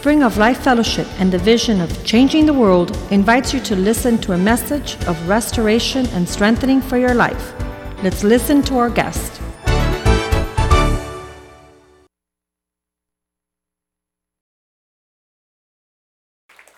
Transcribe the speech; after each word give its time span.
Spring 0.00 0.22
of 0.22 0.38
Life 0.38 0.62
Fellowship 0.62 1.06
and 1.18 1.30
the 1.30 1.36
vision 1.36 1.78
of 1.78 2.06
changing 2.06 2.46
the 2.46 2.54
world 2.54 2.96
invites 3.10 3.52
you 3.52 3.60
to 3.60 3.76
listen 3.76 4.16
to 4.22 4.32
a 4.32 4.38
message 4.38 4.94
of 5.06 5.28
restoration 5.28 6.06
and 6.14 6.26
strengthening 6.26 6.80
for 6.80 6.96
your 6.96 7.12
life. 7.12 7.52
Let's 8.02 8.24
listen 8.24 8.62
to 8.62 8.78
our 8.78 8.88
guest. 8.88 9.42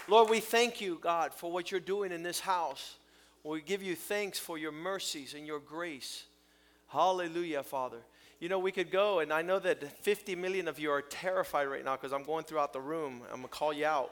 Lord, 0.08 0.29
we 0.29 0.40
thank 0.40 0.80
you, 0.80 0.98
God, 1.00 1.32
for 1.32 1.52
what 1.52 1.70
you're 1.70 1.79
doing 1.79 2.11
in 2.11 2.25
this 2.25 2.40
house. 2.40 2.96
We 3.44 3.61
give 3.61 3.84
you 3.84 3.94
thanks 3.94 4.40
for 4.40 4.58
your 4.58 4.72
mercies 4.72 5.34
and 5.34 5.46
your 5.46 5.61
grace. 5.61 6.25
Hallelujah, 6.89 7.62
Father. 7.62 7.98
You 8.43 8.48
know, 8.48 8.59
we 8.59 8.72
could 8.72 8.90
go, 8.90 9.20
and 9.20 9.32
I 9.32 9.43
know 9.43 9.61
that 9.61 9.98
50 9.98 10.35
million 10.35 10.66
of 10.66 10.76
you 10.76 10.90
are 10.90 11.00
terrified 11.00 11.66
right 11.66 11.85
now 11.85 11.94
because 11.94 12.12
I'm 12.12 12.25
going 12.25 12.43
throughout 12.43 12.72
the 12.72 12.80
room. 12.80 13.22
I'm 13.26 13.36
going 13.36 13.43
to 13.43 13.49
call 13.49 13.72
you 13.72 13.86
out. 13.86 14.11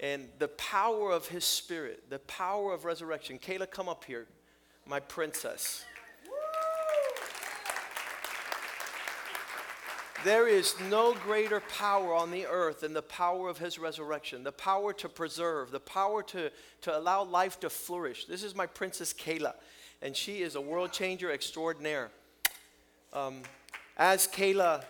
And 0.00 0.28
the 0.38 0.48
power 0.48 1.12
of 1.12 1.28
His 1.28 1.46
Spirit, 1.46 2.10
the 2.10 2.18
power 2.18 2.74
of 2.74 2.84
resurrection. 2.84 3.38
Kayla, 3.38 3.70
come 3.70 3.88
up 3.88 4.04
here, 4.04 4.26
my 4.86 5.00
princess. 5.00 5.86
There 10.24 10.46
is 10.46 10.74
no 10.90 11.14
greater 11.14 11.60
power 11.60 12.12
on 12.12 12.30
the 12.30 12.44
earth 12.44 12.80
than 12.80 12.92
the 12.92 13.00
power 13.00 13.48
of 13.48 13.56
his 13.56 13.78
resurrection, 13.78 14.44
the 14.44 14.52
power 14.52 14.92
to 14.92 15.08
preserve, 15.08 15.70
the 15.70 15.80
power 15.80 16.22
to, 16.24 16.50
to 16.82 16.98
allow 16.98 17.24
life 17.24 17.58
to 17.60 17.70
flourish. 17.70 18.26
This 18.26 18.42
is 18.42 18.54
my 18.54 18.66
princess 18.66 19.14
Kayla, 19.14 19.54
and 20.02 20.14
she 20.14 20.42
is 20.42 20.54
a 20.54 20.60
world 20.60 20.92
changer 20.92 21.30
extraordinaire. 21.30 22.10
Um, 23.12 23.42
as 23.96 24.28
Kayla 24.28 24.84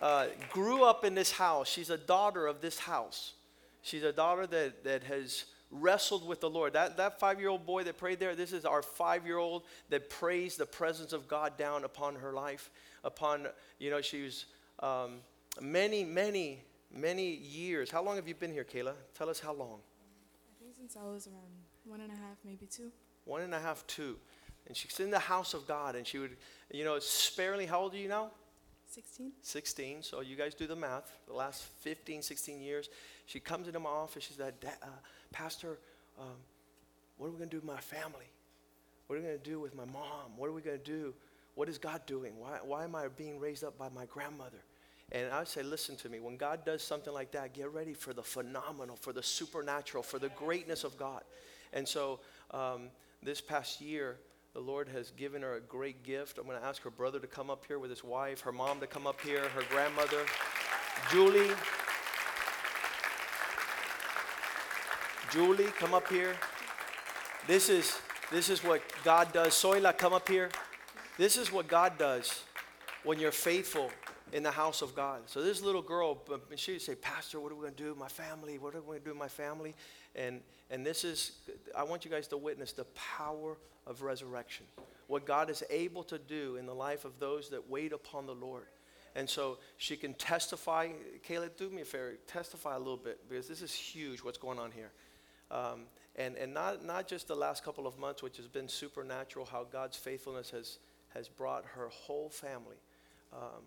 uh, 0.00 0.26
grew 0.50 0.84
up 0.84 1.04
in 1.04 1.14
this 1.14 1.32
house, 1.32 1.68
she's 1.68 1.90
a 1.90 1.98
daughter 1.98 2.46
of 2.46 2.60
this 2.60 2.78
house. 2.78 3.34
She's 3.82 4.02
a 4.02 4.12
daughter 4.12 4.46
that, 4.46 4.84
that 4.84 5.04
has 5.04 5.44
wrestled 5.70 6.26
with 6.26 6.40
the 6.40 6.50
Lord. 6.50 6.72
That, 6.72 6.96
that 6.96 7.20
five 7.20 7.40
year 7.40 7.48
old 7.48 7.66
boy 7.66 7.84
that 7.84 7.98
prayed 7.98 8.18
there, 8.18 8.34
this 8.34 8.52
is 8.52 8.64
our 8.64 8.82
five 8.82 9.26
year 9.26 9.38
old 9.38 9.64
that 9.90 10.10
prays 10.10 10.56
the 10.56 10.66
presence 10.66 11.12
of 11.12 11.28
God 11.28 11.56
down 11.56 11.84
upon 11.84 12.16
her 12.16 12.32
life. 12.32 12.70
Upon, 13.04 13.46
you 13.78 13.90
know, 13.90 14.00
she 14.00 14.22
was 14.22 14.46
um, 14.80 15.18
many, 15.60 16.04
many, 16.04 16.64
many 16.92 17.30
years. 17.30 17.90
How 17.90 18.02
long 18.02 18.16
have 18.16 18.26
you 18.26 18.34
been 18.34 18.52
here, 18.52 18.64
Kayla? 18.64 18.94
Tell 19.14 19.28
us 19.28 19.40
how 19.40 19.52
long. 19.52 19.78
I 20.50 20.62
think 20.62 20.74
since 20.76 20.96
I 20.96 21.04
was 21.04 21.26
around 21.26 21.52
one 21.84 22.00
and 22.00 22.10
a 22.10 22.16
half, 22.16 22.38
maybe 22.44 22.66
two. 22.66 22.90
One 23.24 23.42
and 23.42 23.54
a 23.54 23.60
half, 23.60 23.86
two. 23.86 24.16
And 24.66 24.76
she's 24.76 25.00
in 25.00 25.10
the 25.10 25.18
house 25.18 25.54
of 25.54 25.66
God, 25.66 25.94
and 25.94 26.06
she 26.06 26.18
would, 26.18 26.36
you 26.70 26.84
know, 26.84 26.98
sparingly, 26.98 27.66
how 27.66 27.80
old 27.80 27.94
are 27.94 27.98
you 27.98 28.08
now? 28.08 28.30
16. 28.90 29.32
16. 29.42 30.02
So 30.02 30.20
you 30.20 30.36
guys 30.36 30.54
do 30.54 30.66
the 30.66 30.76
math. 30.76 31.10
The 31.26 31.34
last 31.34 31.62
15, 31.80 32.22
16 32.22 32.60
years. 32.60 32.88
She 33.26 33.40
comes 33.40 33.66
into 33.66 33.80
my 33.80 33.90
office. 33.90 34.24
She 34.24 34.34
said, 34.34 34.54
uh, 34.64 34.86
Pastor, 35.32 35.78
um, 36.18 36.26
what 37.16 37.28
are 37.28 37.30
we 37.30 37.36
going 37.36 37.50
to 37.50 37.56
do 37.56 37.60
with 37.60 37.66
my 37.66 37.80
family? 37.80 38.26
What 39.06 39.16
are 39.16 39.18
we 39.20 39.26
going 39.26 39.38
to 39.38 39.50
do 39.50 39.60
with 39.60 39.74
my 39.74 39.84
mom? 39.84 40.36
What 40.36 40.48
are 40.48 40.52
we 40.52 40.62
going 40.62 40.78
to 40.78 40.84
do? 40.84 41.14
What 41.54 41.68
is 41.68 41.78
God 41.78 42.02
doing? 42.06 42.38
Why, 42.38 42.58
why 42.62 42.84
am 42.84 42.94
I 42.94 43.08
being 43.08 43.38
raised 43.40 43.64
up 43.64 43.76
by 43.76 43.88
my 43.88 44.06
grandmother? 44.06 44.62
And 45.10 45.32
I 45.32 45.44
say, 45.44 45.62
listen 45.62 45.96
to 45.96 46.08
me. 46.08 46.20
When 46.20 46.36
God 46.36 46.64
does 46.64 46.82
something 46.82 47.12
like 47.12 47.32
that, 47.32 47.54
get 47.54 47.72
ready 47.72 47.94
for 47.94 48.12
the 48.12 48.22
phenomenal, 48.22 48.96
for 48.96 49.12
the 49.12 49.22
supernatural, 49.22 50.02
for 50.02 50.18
the 50.18 50.28
greatness 50.30 50.84
of 50.84 50.96
God. 50.98 51.22
And 51.72 51.88
so 51.88 52.20
um, 52.50 52.88
this 53.22 53.40
past 53.40 53.80
year, 53.80 54.18
the 54.54 54.60
Lord 54.60 54.88
has 54.88 55.10
given 55.12 55.42
her 55.42 55.56
a 55.56 55.60
great 55.60 56.02
gift. 56.02 56.38
I'm 56.38 56.46
going 56.46 56.58
to 56.58 56.64
ask 56.64 56.82
her 56.82 56.90
brother 56.90 57.20
to 57.20 57.26
come 57.26 57.50
up 57.50 57.64
here 57.66 57.78
with 57.78 57.90
his 57.90 58.02
wife, 58.02 58.40
her 58.40 58.52
mom 58.52 58.80
to 58.80 58.86
come 58.86 59.06
up 59.06 59.20
here, 59.20 59.48
her 59.48 59.62
grandmother, 59.70 60.24
Julie. 61.10 61.50
Julie, 65.30 65.70
come 65.78 65.92
up 65.94 66.08
here. 66.08 66.34
This 67.46 67.68
is 67.68 68.00
this 68.30 68.50
is 68.50 68.62
what 68.62 68.82
God 69.04 69.32
does. 69.32 69.54
Soila, 69.54 69.96
come 69.96 70.12
up 70.12 70.28
here. 70.28 70.50
This 71.16 71.36
is 71.36 71.52
what 71.52 71.66
God 71.66 71.98
does 71.98 72.44
when 73.04 73.18
you're 73.18 73.32
faithful 73.32 73.90
in 74.32 74.42
the 74.42 74.50
house 74.50 74.82
of 74.82 74.94
God. 74.94 75.22
So 75.26 75.42
this 75.42 75.62
little 75.62 75.82
girl, 75.82 76.22
she 76.56 76.72
would 76.72 76.82
say, 76.82 76.94
Pastor, 76.94 77.40
what 77.40 77.52
are 77.52 77.54
we 77.54 77.62
going 77.62 77.74
to 77.74 77.82
do 77.82 77.94
my 77.94 78.08
family? 78.08 78.58
What 78.58 78.74
are 78.74 78.80
we 78.80 78.86
going 78.86 79.00
to 79.00 79.04
do 79.04 79.14
my 79.14 79.28
family? 79.28 79.74
And, 80.14 80.40
and 80.70 80.84
this 80.84 81.04
is, 81.04 81.32
I 81.76 81.84
want 81.84 82.04
you 82.04 82.10
guys 82.10 82.28
to 82.28 82.36
witness 82.36 82.72
the 82.72 82.84
power 82.94 83.56
of 83.86 84.02
resurrection. 84.02 84.66
What 85.06 85.24
God 85.24 85.50
is 85.50 85.64
able 85.70 86.02
to 86.04 86.18
do 86.18 86.56
in 86.56 86.66
the 86.66 86.74
life 86.74 87.04
of 87.04 87.18
those 87.18 87.48
that 87.50 87.70
wait 87.70 87.92
upon 87.92 88.26
the 88.26 88.34
Lord. 88.34 88.66
And 89.16 89.28
so 89.28 89.58
she 89.78 89.96
can 89.96 90.14
testify. 90.14 90.90
Kayla, 91.26 91.50
do 91.56 91.70
me 91.70 91.82
a 91.82 91.84
favor, 91.84 92.14
testify 92.26 92.76
a 92.76 92.78
little 92.78 92.98
bit 92.98 93.20
because 93.28 93.48
this 93.48 93.62
is 93.62 93.72
huge 93.72 94.22
what's 94.22 94.38
going 94.38 94.58
on 94.58 94.70
here. 94.70 94.92
Um, 95.50 95.86
and 96.16 96.36
and 96.36 96.52
not, 96.52 96.84
not 96.84 97.08
just 97.08 97.26
the 97.26 97.34
last 97.34 97.64
couple 97.64 97.86
of 97.86 97.98
months, 97.98 98.22
which 98.22 98.36
has 98.36 98.46
been 98.46 98.68
supernatural, 98.68 99.46
how 99.46 99.64
God's 99.64 99.96
faithfulness 99.96 100.50
has, 100.50 100.78
has 101.14 101.26
brought 101.26 101.64
her 101.64 101.88
whole 101.88 102.28
family 102.28 102.76
um, 103.32 103.62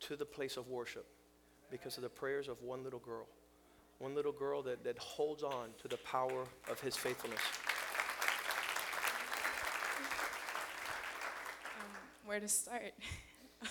to 0.00 0.16
the 0.16 0.24
place 0.24 0.56
of 0.56 0.68
worship 0.68 1.06
because 1.70 1.96
of 1.96 2.02
the 2.02 2.08
prayers 2.08 2.48
of 2.48 2.62
one 2.62 2.82
little 2.84 2.98
girl. 2.98 3.26
One 3.98 4.14
little 4.14 4.32
girl 4.32 4.62
that, 4.62 4.84
that 4.84 4.98
holds 4.98 5.42
on 5.42 5.70
to 5.80 5.88
the 5.88 5.96
power 5.98 6.44
of 6.70 6.80
his 6.80 6.96
faithfulness. 6.96 7.40
Um, 11.78 11.86
where 12.26 12.40
to 12.40 12.48
start? 12.48 12.82
um, 13.62 13.68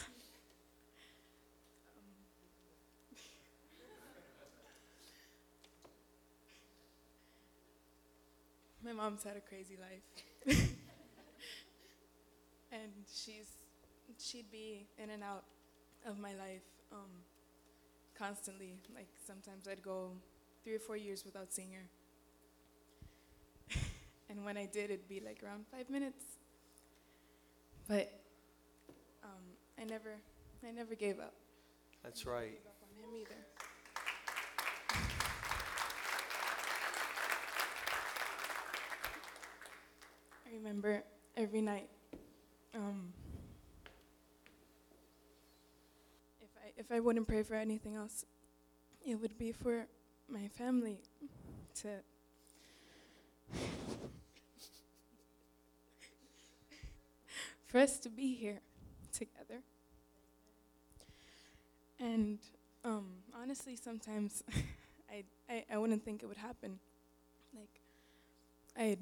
my 8.83 8.93
mom's 8.93 9.23
had 9.23 9.37
a 9.37 9.41
crazy 9.41 9.77
life. 9.77 10.57
and 12.71 12.91
she's 13.13 13.57
she'd 14.17 14.51
be 14.51 14.87
in 14.97 15.09
and 15.09 15.23
out 15.23 15.43
of 16.05 16.19
my 16.19 16.33
life 16.33 16.63
um, 16.91 17.09
constantly. 18.17 18.79
Like 18.93 19.07
sometimes 19.25 19.67
I'd 19.67 19.81
go 19.81 20.11
three 20.63 20.75
or 20.75 20.79
four 20.79 20.97
years 20.97 21.25
without 21.25 21.51
seeing 21.53 21.71
her. 21.73 21.89
and 24.29 24.45
when 24.45 24.57
I 24.57 24.65
did, 24.65 24.91
it'd 24.91 25.09
be 25.09 25.19
like 25.19 25.43
around 25.43 25.65
five 25.71 25.89
minutes. 25.89 26.23
But 27.87 28.11
um, 29.23 29.29
I 29.79 29.83
never, 29.83 30.15
I 30.67 30.71
never 30.71 30.95
gave 30.95 31.19
up. 31.19 31.33
That's 32.03 32.25
right. 32.25 32.51
Gave 32.51 32.65
up 32.65 32.81
on 32.81 32.89
him 33.03 33.15
either. 33.21 33.35
I 40.47 40.55
remember 40.55 41.03
every 41.37 41.61
night. 41.61 41.89
Um, 42.73 43.13
if 46.77 46.91
I 46.91 46.99
wouldn't 46.99 47.27
pray 47.27 47.43
for 47.43 47.55
anything 47.55 47.95
else, 47.95 48.25
it 49.05 49.15
would 49.15 49.37
be 49.37 49.51
for 49.51 49.87
my 50.29 50.47
family 50.47 50.99
to 51.81 51.89
for 57.67 57.79
us 57.79 57.99
to 57.99 58.09
be 58.09 58.33
here 58.35 58.61
together. 59.11 59.61
And 61.99 62.39
um, 62.83 63.07
honestly, 63.33 63.75
sometimes 63.75 64.43
I, 65.09 65.23
I 65.49 65.65
I 65.73 65.77
wouldn't 65.77 66.03
think 66.03 66.23
it 66.23 66.25
would 66.27 66.37
happen. 66.37 66.79
Like 67.55 67.81
I'd 68.77 68.99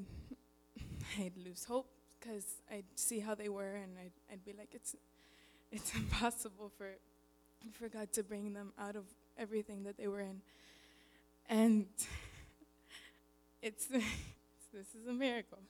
I'd 1.20 1.38
lose 1.38 1.66
hope 1.66 1.88
because 2.20 2.46
I'd 2.72 2.86
see 2.96 3.20
how 3.20 3.36
they 3.36 3.50
were, 3.50 3.76
and 3.76 3.98
I'd 4.00 4.14
I'd 4.32 4.46
be 4.46 4.54
like, 4.54 4.70
it's 4.74 4.96
it's 5.72 5.94
impossible 5.96 6.72
for 6.78 6.92
for 7.72 7.90
God 7.90 8.12
to 8.14 8.24
bring 8.24 8.54
them 8.54 8.74
out 8.80 8.96
of 8.96 9.06
everything 9.38 9.84
that 9.84 9.98
they 9.98 10.08
were 10.08 10.22
in. 10.22 10.42
And 11.50 11.86
it's, 13.62 13.86
this 13.88 14.88
is 15.00 15.08
a 15.08 15.14
miracle. 15.14 15.60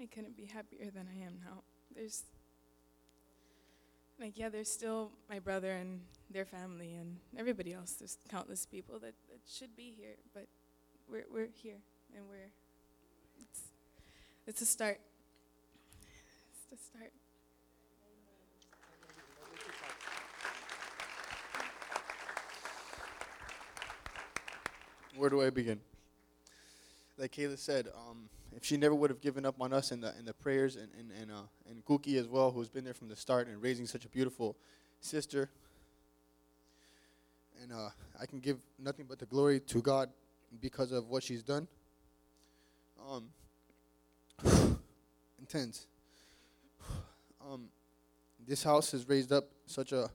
I 0.00 0.06
couldn't 0.06 0.34
be 0.34 0.46
happier 0.46 0.90
than 0.90 1.06
I 1.14 1.26
am 1.26 1.34
now. 1.44 1.62
There's 1.94 2.24
like 4.18 4.38
yeah, 4.38 4.48
there's 4.48 4.70
still 4.70 5.12
my 5.28 5.38
brother 5.38 5.72
and 5.72 6.00
their 6.30 6.44
family 6.44 6.94
and 6.94 7.16
everybody 7.36 7.72
else. 7.72 7.92
There's 7.92 8.16
countless 8.28 8.66
people 8.66 8.98
that, 9.00 9.14
that 9.28 9.40
should 9.46 9.74
be 9.76 9.94
here, 9.96 10.16
but 10.34 10.46
we're 11.10 11.24
we're 11.32 11.48
here 11.62 11.78
and 12.14 12.24
we're 12.28 12.50
it's 13.40 13.60
it's 14.46 14.62
a 14.62 14.66
start. 14.66 15.00
It's 16.72 16.80
a 16.80 16.84
start. 16.84 17.12
Where 25.16 25.30
do 25.30 25.42
I 25.42 25.50
begin? 25.50 25.80
like 27.18 27.32
Kayla 27.32 27.58
said, 27.58 27.88
um, 27.94 28.30
if 28.56 28.64
she 28.64 28.78
never 28.78 28.94
would 28.94 29.10
have 29.10 29.20
given 29.20 29.44
up 29.44 29.60
on 29.60 29.74
us 29.74 29.90
and 29.90 30.02
the 30.02 30.14
and 30.16 30.26
the 30.26 30.32
prayers 30.32 30.76
and 30.76 30.88
and 30.98 31.10
and, 31.20 31.30
uh, 31.30 31.42
and 31.68 31.84
Cookie 31.84 32.16
as 32.16 32.26
well, 32.28 32.50
who's 32.50 32.70
been 32.70 32.84
there 32.84 32.94
from 32.94 33.08
the 33.08 33.16
start 33.16 33.46
and 33.48 33.60
raising 33.60 33.86
such 33.86 34.04
a 34.04 34.08
beautiful 34.08 34.56
sister. 35.00 35.50
And 37.62 37.72
uh, 37.72 37.90
I 38.18 38.24
can 38.24 38.38
give 38.38 38.56
nothing 38.78 39.04
but 39.06 39.18
the 39.18 39.26
glory 39.26 39.60
to 39.60 39.82
God 39.82 40.08
because 40.60 40.92
of 40.92 41.08
what 41.08 41.22
she's 41.22 41.42
done. 41.42 41.68
Um, 43.08 43.28
intense. 45.38 45.86
Um, 47.40 47.68
this 48.46 48.62
house 48.62 48.92
has 48.92 49.08
raised 49.08 49.32
up 49.32 49.44
such 49.66 49.92
a, 49.92 50.10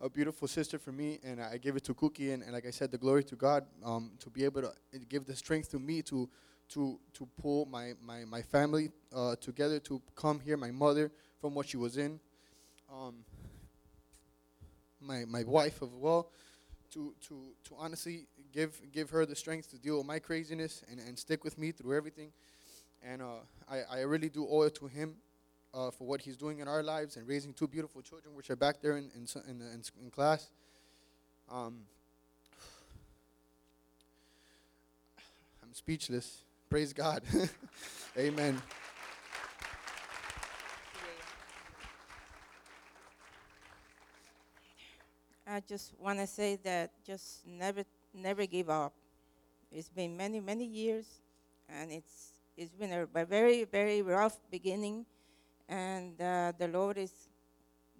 a 0.00 0.08
beautiful 0.08 0.46
sister 0.48 0.78
for 0.78 0.92
me, 0.92 1.18
and 1.24 1.40
I 1.40 1.58
give 1.58 1.76
it 1.76 1.84
to 1.84 1.94
Cookie, 1.94 2.32
and, 2.32 2.42
and 2.42 2.52
like 2.52 2.66
I 2.66 2.70
said, 2.70 2.90
the 2.90 2.98
glory 2.98 3.24
to 3.24 3.36
God 3.36 3.64
um, 3.84 4.12
to 4.20 4.30
be 4.30 4.44
able 4.44 4.62
to 4.62 4.72
give 5.08 5.26
the 5.26 5.34
strength 5.34 5.70
to 5.70 5.78
me 5.78 6.02
to 6.02 6.28
to 6.70 7.00
to 7.14 7.26
pull 7.40 7.64
my 7.66 7.94
my 8.04 8.24
my 8.24 8.42
family 8.42 8.90
uh, 9.14 9.36
together 9.36 9.78
to 9.80 10.02
come 10.14 10.38
here, 10.40 10.56
my 10.56 10.70
mother 10.70 11.10
from 11.40 11.54
what 11.54 11.68
she 11.68 11.76
was 11.76 11.96
in, 11.96 12.20
um, 12.92 13.24
my 15.00 15.24
my 15.24 15.44
wife 15.44 15.82
as 15.82 15.88
well, 15.94 16.30
to 16.92 17.14
to 17.26 17.52
to 17.64 17.74
honestly 17.78 18.26
give 18.58 18.80
give 18.92 19.10
her 19.10 19.24
the 19.24 19.36
strength 19.36 19.70
to 19.70 19.78
deal 19.78 19.98
with 19.98 20.06
my 20.06 20.18
craziness 20.18 20.82
and, 20.90 20.98
and 20.98 21.16
stick 21.16 21.44
with 21.44 21.56
me 21.58 21.70
through 21.70 21.96
everything, 21.96 22.32
and 23.02 23.22
uh, 23.22 23.42
I 23.70 23.98
I 23.98 24.00
really 24.00 24.28
do 24.28 24.46
owe 24.50 24.62
it 24.62 24.74
to 24.76 24.86
him 24.88 25.14
uh, 25.72 25.92
for 25.92 26.06
what 26.08 26.20
he's 26.22 26.36
doing 26.36 26.58
in 26.58 26.66
our 26.66 26.82
lives 26.82 27.16
and 27.16 27.28
raising 27.28 27.52
two 27.52 27.68
beautiful 27.68 28.02
children, 28.02 28.34
which 28.34 28.50
are 28.50 28.56
back 28.56 28.82
there 28.82 28.96
in 28.96 29.10
in 29.14 29.26
in, 29.48 29.60
in, 29.60 29.82
in 30.02 30.10
class. 30.10 30.50
Um, 31.48 31.86
I'm 35.62 35.72
speechless. 35.72 36.42
Praise 36.68 36.92
God. 36.92 37.22
Amen. 38.18 38.60
I 45.50 45.62
just 45.66 45.94
want 45.98 46.18
to 46.18 46.26
say 46.26 46.58
that 46.64 46.90
just 47.06 47.46
never, 47.46 47.82
never 48.18 48.46
give 48.46 48.68
up. 48.68 48.92
It's 49.70 49.88
been 49.88 50.16
many, 50.16 50.40
many 50.40 50.64
years, 50.64 51.06
and 51.68 51.92
it's 51.92 52.32
it's 52.56 52.74
been 52.74 52.92
a, 52.92 53.24
very, 53.24 53.64
very 53.64 54.02
rough 54.02 54.36
beginning, 54.50 55.06
and 55.68 56.20
uh, 56.20 56.52
the 56.58 56.66
Lord 56.66 56.98
is 56.98 57.12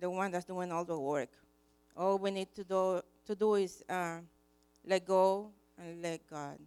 the 0.00 0.11
one 0.11 0.32
that's 0.32 0.44
doing 0.44 0.73
all 0.73 0.85
the 0.85 0.99
work. 0.99 1.29
All 1.97 2.19
we 2.19 2.31
need 2.31 2.53
to 2.55 2.65
do 2.65 3.00
to 3.26 3.35
do 3.37 3.55
is 3.55 3.85
uh, 3.88 4.19
let 4.85 5.06
go 5.06 5.50
and 5.79 6.03
let 6.03 6.26
God. 6.29 6.59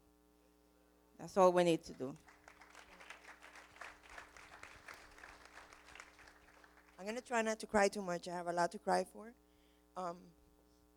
That's 1.19 1.35
all 1.35 1.51
we 1.51 1.63
need 1.63 1.83
to 1.83 1.93
do. 1.93 2.15
I'm 6.99 7.05
gonna 7.05 7.21
try 7.21 7.41
not 7.41 7.59
to 7.59 7.67
cry 7.67 7.87
too 7.87 8.01
much. 8.01 8.27
I 8.27 8.33
have 8.33 8.47
a 8.47 8.53
lot 8.53 8.71
to 8.71 8.79
cry 8.79 9.03
for. 9.03 9.33
Um, 9.97 10.17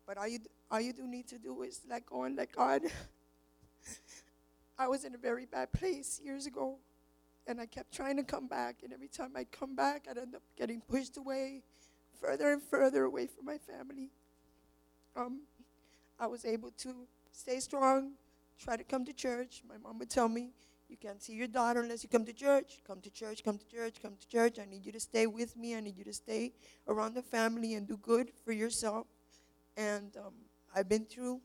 but 0.05 0.17
all 0.17 0.27
you 0.27 0.39
all 0.71 0.81
you 0.81 0.93
do 0.93 1.07
need 1.07 1.27
to 1.27 1.37
do 1.37 1.61
is 1.63 1.81
let 1.89 2.05
go 2.05 2.23
and 2.23 2.35
let 2.35 2.51
God. 2.51 2.81
I 4.77 4.87
was 4.87 5.05
in 5.05 5.15
a 5.15 5.17
very 5.17 5.45
bad 5.45 5.71
place 5.71 6.19
years 6.23 6.45
ago, 6.47 6.79
and 7.47 7.61
I 7.61 7.65
kept 7.65 7.93
trying 7.93 8.17
to 8.17 8.23
come 8.23 8.47
back. 8.47 8.77
And 8.83 8.91
every 8.91 9.07
time 9.07 9.31
I'd 9.35 9.51
come 9.51 9.75
back, 9.75 10.07
I'd 10.09 10.17
end 10.17 10.35
up 10.35 10.41
getting 10.57 10.81
pushed 10.81 11.17
away, 11.17 11.63
further 12.19 12.51
and 12.51 12.61
further 12.61 13.03
away 13.03 13.27
from 13.27 13.45
my 13.45 13.57
family. 13.57 14.09
Um, 15.15 15.41
I 16.19 16.27
was 16.27 16.45
able 16.45 16.71
to 16.71 17.07
stay 17.31 17.59
strong, 17.59 18.13
try 18.59 18.75
to 18.75 18.83
come 18.83 19.05
to 19.05 19.13
church. 19.13 19.63
My 19.67 19.77
mom 19.77 19.99
would 19.99 20.09
tell 20.09 20.27
me, 20.27 20.51
you 20.89 20.97
can't 20.97 21.21
see 21.21 21.33
your 21.33 21.47
daughter 21.47 21.81
unless 21.81 22.03
you 22.03 22.09
come 22.09 22.25
to 22.25 22.33
church. 22.33 22.79
Come 22.85 23.01
to 23.01 23.09
church, 23.09 23.43
come 23.43 23.57
to 23.57 23.67
church, 23.67 23.95
come 24.01 24.15
to 24.19 24.27
church. 24.27 24.59
I 24.59 24.65
need 24.65 24.85
you 24.85 24.91
to 24.91 24.99
stay 24.99 25.25
with 25.25 25.57
me. 25.57 25.75
I 25.75 25.79
need 25.79 25.97
you 25.97 26.03
to 26.03 26.13
stay 26.13 26.53
around 26.87 27.15
the 27.15 27.21
family 27.21 27.73
and 27.73 27.87
do 27.87 27.97
good 27.97 28.31
for 28.43 28.51
yourself. 28.51 29.07
And 29.77 30.15
um, 30.17 30.33
I've 30.75 30.89
been 30.89 31.05
through 31.05 31.39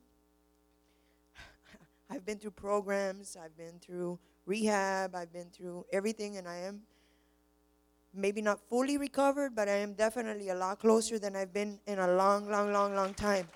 I've 2.10 2.26
been 2.26 2.38
through 2.38 2.50
programs, 2.50 3.36
I've 3.42 3.56
been 3.56 3.78
through 3.80 4.18
rehab, 4.44 5.14
I've 5.14 5.32
been 5.32 5.50
through 5.50 5.86
everything 5.92 6.36
and 6.36 6.48
I 6.48 6.56
am 6.56 6.82
maybe 8.12 8.42
not 8.42 8.58
fully 8.68 8.98
recovered, 8.98 9.54
but 9.54 9.68
I 9.68 9.76
am 9.76 9.94
definitely 9.94 10.48
a 10.48 10.54
lot 10.54 10.80
closer 10.80 11.18
than 11.18 11.36
I've 11.36 11.52
been 11.52 11.78
in 11.86 12.00
a 12.00 12.08
long, 12.08 12.50
long, 12.50 12.72
long, 12.72 12.94
long 12.94 13.14
time. 13.14 13.46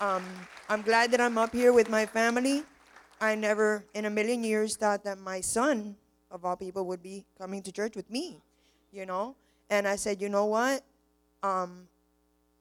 Um, 0.00 0.24
I'm 0.68 0.82
glad 0.82 1.10
that 1.12 1.20
I'm 1.20 1.38
up 1.38 1.54
here 1.54 1.72
with 1.72 1.88
my 1.88 2.04
family. 2.04 2.64
I 3.20 3.34
never 3.34 3.84
in 3.94 4.04
a 4.04 4.10
million 4.10 4.44
years 4.44 4.76
thought 4.76 5.04
that 5.04 5.18
my 5.18 5.40
son, 5.40 5.96
of 6.30 6.44
all 6.44 6.56
people, 6.56 6.86
would 6.86 7.02
be 7.02 7.24
coming 7.38 7.62
to 7.62 7.72
church 7.72 7.96
with 7.96 8.10
me, 8.10 8.40
you 8.92 9.06
know? 9.06 9.36
And 9.68 9.86
I 9.86 9.96
said, 9.96 10.20
you 10.20 10.28
know 10.28 10.46
what? 10.46 10.82
Um, 11.42 11.88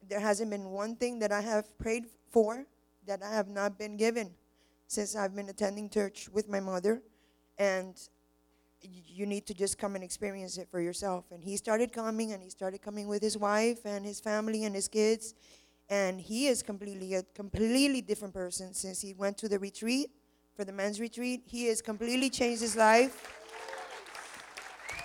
there 0.08 0.20
hasn't 0.20 0.50
been 0.52 0.70
one 0.70 0.96
thing 0.96 1.20
that 1.20 1.32
I 1.32 1.42
have 1.42 1.78
prayed 1.78 2.06
for 2.32 2.66
that 3.06 3.22
I 3.24 3.32
have 3.34 3.48
not 3.48 3.78
been 3.78 3.98
given 3.98 4.32
since 4.88 5.16
I've 5.16 5.36
been 5.36 5.50
attending 5.50 5.90
church 5.90 6.30
with 6.30 6.48
my 6.50 6.60
mother. 6.60 7.02
And 7.58 7.96
you 8.82 9.26
need 9.26 9.46
to 9.48 9.54
just 9.54 9.78
come 9.78 9.96
and 9.96 10.04
experience 10.04 10.58
it 10.58 10.70
for 10.70 10.80
yourself. 10.80 11.26
And 11.32 11.44
he 11.44 11.58
started 11.58 11.92
coming, 11.92 12.32
and 12.32 12.42
he 12.42 12.50
started 12.50 12.82
coming 12.82 13.08
with 13.08 13.22
his 13.22 13.38
wife 13.38 13.80
and 13.86 14.06
his 14.06 14.20
family 14.20 14.64
and 14.64 14.74
his 14.74 14.88
kids. 14.88 15.34
And 15.90 16.22
he 16.22 16.48
is 16.48 16.62
completely 16.64 17.16
a 17.16 17.24
completely 17.34 18.02
different 18.02 18.34
person 18.34 18.74
since 18.74 19.02
he 19.02 19.14
went 19.14 19.38
to 19.40 19.50
the 19.50 19.60
retreat 19.60 20.12
for 20.56 20.64
the 20.64 20.72
men's 20.72 21.00
retreat. 21.00 21.42
He 21.46 21.66
has 21.66 21.82
completely 21.82 22.30
changed 22.30 22.62
his 22.62 22.76
life. 22.76 23.36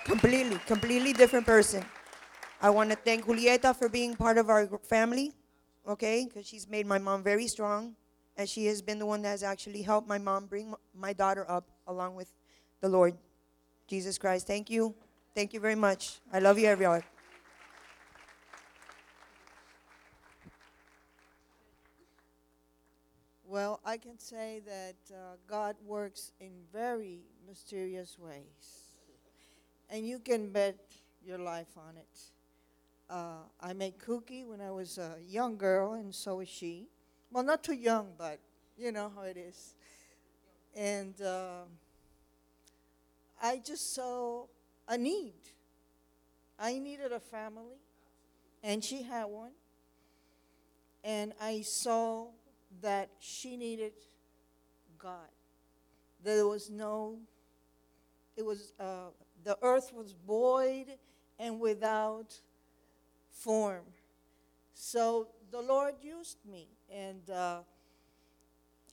Completely, 0.05 0.59
completely 0.67 1.13
different 1.13 1.45
person. 1.45 1.83
I 2.61 2.69
want 2.69 2.89
to 2.89 2.95
thank 2.95 3.25
Julieta 3.25 3.75
for 3.75 3.89
being 3.89 4.15
part 4.15 4.37
of 4.37 4.49
our 4.49 4.67
family, 4.83 5.33
okay? 5.87 6.25
Because 6.25 6.47
she's 6.47 6.67
made 6.67 6.85
my 6.85 6.97
mom 6.97 7.21
very 7.23 7.47
strong, 7.47 7.95
and 8.37 8.47
she 8.49 8.65
has 8.67 8.81
been 8.81 8.97
the 8.97 9.05
one 9.05 9.21
that 9.23 9.29
has 9.29 9.43
actually 9.43 9.81
helped 9.81 10.07
my 10.07 10.17
mom 10.17 10.45
bring 10.47 10.73
my 10.93 11.13
daughter 11.13 11.45
up 11.49 11.67
along 11.87 12.15
with 12.15 12.33
the 12.81 12.89
Lord 12.89 13.15
Jesus 13.87 14.17
Christ. 14.17 14.47
Thank 14.47 14.69
you. 14.69 14.95
Thank 15.35 15.53
you 15.53 15.59
very 15.59 15.75
much. 15.75 16.19
I 16.31 16.39
love 16.39 16.57
you, 16.57 16.67
everyone. 16.67 17.03
Well, 23.47 23.79
I 23.85 23.97
can 23.97 24.17
say 24.17 24.61
that 24.65 24.95
uh, 25.13 25.35
God 25.47 25.75
works 25.85 26.31
in 26.39 26.51
very 26.73 27.19
mysterious 27.47 28.17
ways. 28.19 28.95
And 29.89 30.05
you 30.05 30.19
can 30.19 30.51
bet 30.51 30.75
your 31.23 31.37
life 31.37 31.77
on 31.77 31.95
it. 31.95 32.34
Uh, 33.09 33.43
I 33.61 33.73
made 33.73 33.99
Cookie 33.99 34.43
when 34.43 34.61
I 34.61 34.71
was 34.71 34.97
a 34.97 35.17
young 35.27 35.57
girl, 35.57 35.93
and 35.93 36.13
so 36.13 36.39
is 36.39 36.49
she. 36.49 36.87
Well, 37.31 37.43
not 37.43 37.63
too 37.63 37.73
young, 37.73 38.13
but 38.17 38.39
you 38.77 38.91
know 38.91 39.11
how 39.15 39.21
it 39.23 39.37
is. 39.37 39.75
And 40.75 41.19
uh, 41.21 41.63
I 43.41 43.61
just 43.63 43.93
saw 43.93 44.45
a 44.87 44.97
need. 44.97 45.33
I 46.57 46.79
needed 46.79 47.11
a 47.11 47.19
family, 47.19 47.77
and 48.63 48.83
she 48.83 49.03
had 49.03 49.25
one. 49.25 49.51
And 51.03 51.33
I 51.39 51.61
saw 51.61 52.29
that 52.81 53.09
she 53.19 53.55
needed 53.55 53.93
God. 54.97 55.29
There 56.23 56.47
was 56.47 56.71
no, 56.71 57.19
it 58.35 58.43
was, 58.43 58.73
uh, 58.79 59.09
the 59.43 59.57
earth 59.61 59.93
was 59.93 60.15
void 60.25 60.85
and 61.37 61.59
without 61.59 62.39
form. 63.35 63.83
So 64.73 65.27
the 65.51 65.61
Lord 65.61 65.95
used 66.01 66.37
me, 66.49 66.67
and 66.91 67.29
uh, 67.29 67.59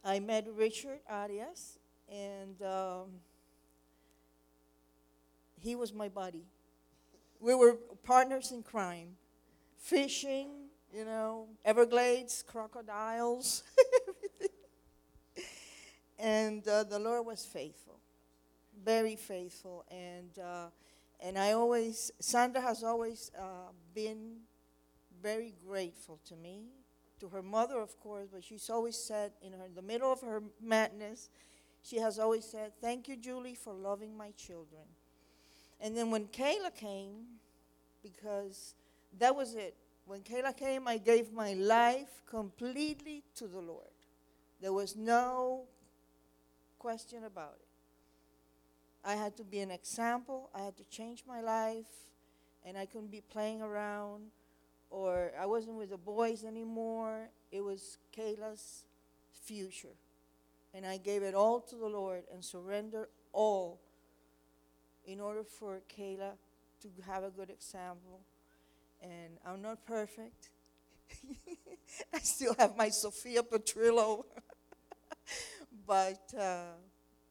I 0.05 0.21
met 0.21 0.47
Richard 0.55 1.01
Arias, 1.09 1.79
and 2.11 2.61
um, 2.63 3.09
he 5.61 5.75
was 5.75 5.93
my 5.93 6.09
buddy. 6.09 6.45
We 7.41 7.55
were 7.55 7.75
partners 8.05 8.53
in 8.53 8.63
crime, 8.63 9.17
fishing, 9.79 10.51
you 10.95 11.05
know, 11.05 11.47
Everglades, 11.65 12.45
crocodiles. 12.47 13.63
And 16.23 16.67
uh, 16.69 16.85
the 16.85 17.01
Lord 17.01 17.27
was 17.27 17.45
faithful, 17.45 17.99
very 18.85 19.17
faithful. 19.17 19.85
And, 19.91 20.39
uh, 20.39 20.67
and 21.23 21.39
I 21.39 21.53
always, 21.53 22.11
Sandra 22.19 22.61
has 22.61 22.83
always 22.83 23.31
uh, 23.39 23.71
been 23.95 24.39
very 25.23 25.55
grateful 25.67 26.19
to 26.27 26.35
me, 26.35 26.65
to 27.21 27.29
her 27.29 27.43
mother, 27.43 27.81
of 27.81 27.99
course, 28.01 28.29
but 28.33 28.43
she's 28.43 28.69
always 28.69 28.97
said, 28.97 29.33
in 29.41 29.53
her, 29.53 29.69
the 29.73 29.83
middle 29.83 30.13
of 30.13 30.21
her 30.23 30.43
madness, 30.61 31.31
she 31.83 31.99
has 31.99 32.19
always 32.19 32.45
said, 32.45 32.73
Thank 32.81 33.09
you, 33.09 33.17
Julie, 33.17 33.55
for 33.55 33.73
loving 33.73 34.17
my 34.17 34.33
children. 34.33 34.83
And 35.81 35.97
then 35.97 36.11
when 36.11 36.27
Kayla 36.27 36.75
came, 36.75 37.25
because 38.03 38.75
that 39.19 39.35
was 39.35 39.55
it. 39.55 39.77
When 40.07 40.21
Kayla 40.21 40.57
came, 40.57 40.89
I 40.89 40.99
gave 40.99 41.33
my 41.33 41.55
life 41.55 42.23
completely 42.27 43.23
to 43.37 43.47
the 43.47 43.61
Lord. 43.61 43.87
There 44.61 44.73
was 44.73 44.97
no 44.97 45.65
question 46.79 47.25
about 47.25 47.57
it. 47.61 47.72
I 49.05 49.15
had 49.15 49.37
to 49.39 49.45
be 49.45 49.61
an 49.61 49.71
example. 49.71 50.51
I 50.55 50.61
had 50.63 50.77
to 50.77 50.85
change 50.85 51.25
my 51.27 51.41
life, 51.41 51.91
and 52.65 52.79
I 52.79 52.87
couldn't 52.87 53.11
be 53.11 53.21
playing 53.21 53.61
around, 53.61 54.31
or 54.91 55.33
I 55.41 55.47
wasn't 55.47 55.77
with 55.77 55.91
the 55.91 55.97
boys 55.97 56.45
anymore. 56.45 57.29
It 57.51 57.63
was 57.63 57.99
Kayla's 58.17 58.85
future. 59.45 59.97
And 60.75 60.87
I 60.87 60.97
gave 60.97 61.23
it 61.23 61.35
all 61.35 61.61
to 61.61 61.77
the 61.77 61.87
Lord 61.87 62.23
and 62.33 62.45
surrendered 62.45 63.09
all 63.33 63.81
in 65.05 65.21
order 65.21 65.43
for 65.43 65.83
Kayla 65.95 66.33
to 66.83 66.89
have 67.07 67.25
a 67.25 67.31
good 67.31 67.51
example. 67.51 68.21
And 69.03 69.39
I'm 69.45 69.61
not 69.61 69.85
perfect. 69.85 70.51
I 72.15 72.19
still 72.21 72.55
have 72.59 72.77
my 72.77 72.89
Sophia 72.89 73.43
Petrillo. 73.43 74.25
but 75.87 76.33
uh, 76.39 76.75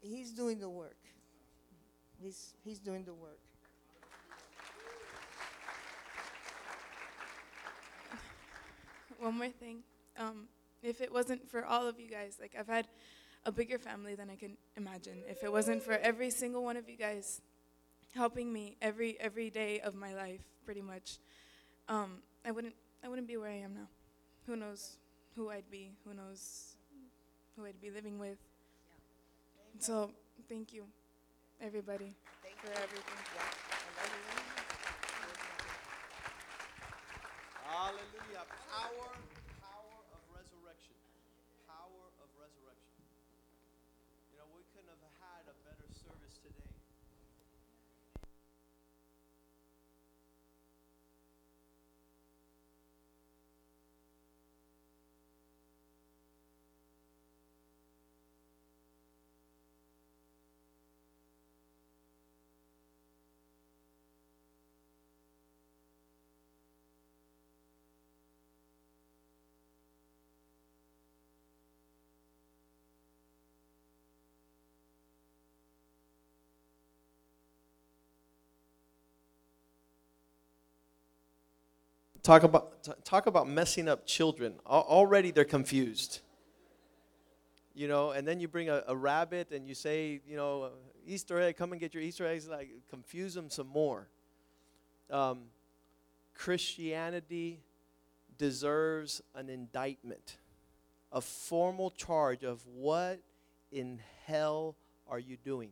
he's 0.02 0.32
doing 0.32 0.60
the 0.60 0.70
work. 0.70 1.01
He's, 2.22 2.54
he's 2.64 2.80
doing 2.80 3.04
the 3.04 3.14
work. 3.14 3.40
One 9.20 9.38
more 9.38 9.50
thing. 9.50 9.80
Um, 10.18 10.48
if 10.82 11.00
it 11.00 11.14
wasn't 11.14 11.48
for 11.48 11.64
all 11.64 11.88
of 11.88 12.00
you 12.00 12.10
guys, 12.10 12.38
like 12.42 12.56
I've 12.58 12.68
had 12.68 12.88
a 13.46 13.52
bigger 13.52 13.78
family 13.78 14.16
than 14.16 14.30
I 14.30 14.36
can 14.36 14.58
imagine. 14.78 15.24
If 15.28 15.44
it 15.44 15.52
wasn't 15.52 15.84
for 15.84 15.94
every 15.94 16.32
single 16.32 16.64
one 16.64 16.78
of 16.78 16.90
you 16.90 16.98
guys 16.98 17.42
helping 18.16 18.52
me 18.52 18.78
every 18.82 19.18
every 19.20 19.50
day 19.50 19.80
of 19.80 19.96
my 19.96 20.14
life, 20.14 20.42
pretty 20.66 20.82
much, 20.82 21.20
um, 21.88 22.24
I 22.46 22.52
wouldn't 22.52 22.76
I 23.04 23.10
wouldn't 23.10 23.28
be 23.28 23.38
where 23.38 23.50
I 23.50 23.60
am 23.60 23.74
now. 23.74 23.88
Who 24.48 24.56
knows 24.56 24.98
who 25.36 25.50
I'd 25.50 25.70
be? 25.70 25.94
Who 26.06 26.14
knows 26.14 26.76
who 27.56 27.66
I'd 27.66 27.80
be 27.82 27.92
living 27.92 28.20
with? 28.20 28.38
So 29.80 30.12
thank 30.50 30.74
you, 30.74 30.86
everybody, 31.62 32.12
for 32.58 32.72
everything. 32.74 33.22
Hallelujah. 37.64 38.46
Power 38.72 39.31
Talk 82.24 82.44
about 82.44 82.84
t- 82.84 82.92
talk 83.04 83.26
about 83.26 83.48
messing 83.48 83.88
up 83.88 84.06
children. 84.06 84.54
Al- 84.70 84.86
Already 84.88 85.32
they're 85.32 85.44
confused. 85.44 86.20
You 87.74 87.88
know, 87.88 88.12
and 88.12 88.28
then 88.28 88.40
you 88.40 88.48
bring 88.48 88.70
a, 88.70 88.84
a 88.88 88.96
rabbit 88.96 89.52
and 89.52 89.68
you 89.68 89.74
say, 89.74 90.22
you 90.28 90.36
know, 90.36 90.70
Easter 91.08 91.40
egg, 91.40 91.58
come 91.58 91.72
and 91.72 91.80
get 91.80 91.94
your 91.94 92.04
Easter 92.04 92.28
eggs. 92.28 92.48
Like 92.48 92.70
confuse 92.90 93.34
them 93.34 93.50
some 93.50 93.68
more. 93.68 94.08
Um, 95.10 95.46
Christianity 96.36 97.62
deserves 98.38 99.22
an 99.36 99.50
indictment, 99.50 100.38
a 101.12 101.22
formal 101.22 101.90
charge 101.92 102.44
of 102.44 102.66
what 102.68 103.20
in 103.72 104.00
hell 104.26 104.76
are 105.08 105.20
you 105.20 105.38
doing? 105.38 105.72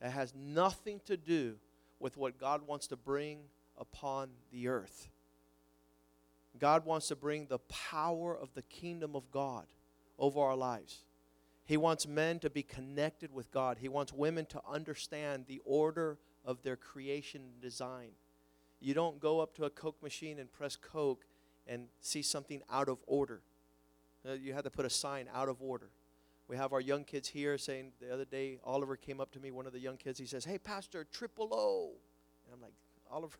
That 0.00 0.12
has 0.12 0.34
nothing 0.34 1.00
to 1.06 1.16
do 1.16 1.56
with 2.00 2.16
what 2.16 2.38
God 2.38 2.66
wants 2.66 2.86
to 2.88 2.96
bring 2.96 3.40
upon 3.76 4.30
the 4.52 4.68
earth. 4.68 5.08
God 6.58 6.84
wants 6.84 7.08
to 7.08 7.16
bring 7.16 7.46
the 7.46 7.58
power 7.58 8.36
of 8.36 8.54
the 8.54 8.62
kingdom 8.62 9.14
of 9.14 9.30
God 9.30 9.66
over 10.18 10.40
our 10.40 10.56
lives. 10.56 11.04
He 11.64 11.76
wants 11.76 12.06
men 12.06 12.38
to 12.40 12.50
be 12.50 12.62
connected 12.62 13.32
with 13.32 13.50
God. 13.50 13.78
He 13.78 13.88
wants 13.88 14.12
women 14.12 14.46
to 14.46 14.62
understand 14.68 15.44
the 15.46 15.60
order 15.64 16.18
of 16.44 16.62
their 16.62 16.76
creation 16.76 17.42
and 17.42 17.60
design. 17.60 18.10
You 18.80 18.94
don't 18.94 19.20
go 19.20 19.40
up 19.40 19.54
to 19.56 19.64
a 19.64 19.70
Coke 19.70 20.02
machine 20.02 20.38
and 20.38 20.50
press 20.50 20.76
Coke 20.76 21.26
and 21.66 21.88
see 22.00 22.22
something 22.22 22.62
out 22.70 22.88
of 22.88 22.98
order. 23.06 23.42
Uh, 24.26 24.32
you 24.32 24.54
have 24.54 24.64
to 24.64 24.70
put 24.70 24.86
a 24.86 24.90
sign 24.90 25.26
out 25.34 25.48
of 25.48 25.60
order. 25.60 25.90
We 26.48 26.56
have 26.56 26.72
our 26.72 26.80
young 26.80 27.04
kids 27.04 27.28
here 27.28 27.58
saying 27.58 27.92
the 28.00 28.12
other 28.12 28.24
day, 28.24 28.58
Oliver 28.64 28.96
came 28.96 29.20
up 29.20 29.30
to 29.32 29.40
me, 29.40 29.50
one 29.50 29.66
of 29.66 29.74
the 29.74 29.78
young 29.78 29.98
kids, 29.98 30.18
he 30.18 30.24
says, 30.24 30.46
Hey, 30.46 30.56
Pastor, 30.56 31.06
triple 31.12 31.50
O. 31.52 31.90
And 32.46 32.54
I'm 32.54 32.62
like, 32.62 32.72
Oliver, 33.10 33.36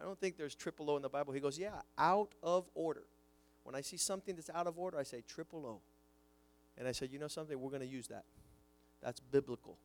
I 0.00 0.04
don't 0.04 0.18
think 0.18 0.36
there's 0.36 0.54
triple 0.54 0.90
O 0.90 0.96
in 0.96 1.02
the 1.02 1.08
Bible. 1.08 1.32
He 1.32 1.40
goes, 1.40 1.58
Yeah, 1.58 1.80
out 1.96 2.34
of 2.42 2.68
order. 2.74 3.04
When 3.64 3.74
I 3.74 3.80
see 3.80 3.96
something 3.96 4.34
that's 4.34 4.50
out 4.54 4.66
of 4.66 4.78
order, 4.78 4.98
I 4.98 5.02
say 5.02 5.22
triple 5.26 5.66
O. 5.66 5.80
And 6.76 6.86
I 6.86 6.92
said, 6.92 7.10
You 7.10 7.18
know 7.18 7.28
something? 7.28 7.58
We're 7.58 7.70
going 7.70 7.82
to 7.82 7.86
use 7.86 8.08
that. 8.08 8.24
That's 9.02 9.20
biblical. 9.20 9.78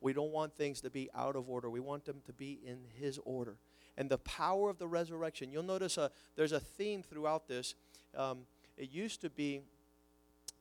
We 0.00 0.12
don't 0.12 0.32
want 0.32 0.54
things 0.56 0.80
to 0.82 0.90
be 0.90 1.08
out 1.14 1.36
of 1.36 1.48
order, 1.48 1.70
we 1.70 1.80
want 1.80 2.04
them 2.04 2.20
to 2.26 2.32
be 2.32 2.60
in 2.64 2.78
His 2.98 3.18
order. 3.24 3.56
And 3.96 4.10
the 4.10 4.18
power 4.18 4.70
of 4.70 4.78
the 4.78 4.88
resurrection, 4.88 5.52
you'll 5.52 5.62
notice 5.62 5.96
a, 5.98 6.10
there's 6.34 6.50
a 6.50 6.58
theme 6.58 7.02
throughout 7.02 7.46
this. 7.46 7.76
Um, 8.16 8.40
it 8.76 8.90
used 8.90 9.20
to 9.20 9.30
be, 9.30 9.60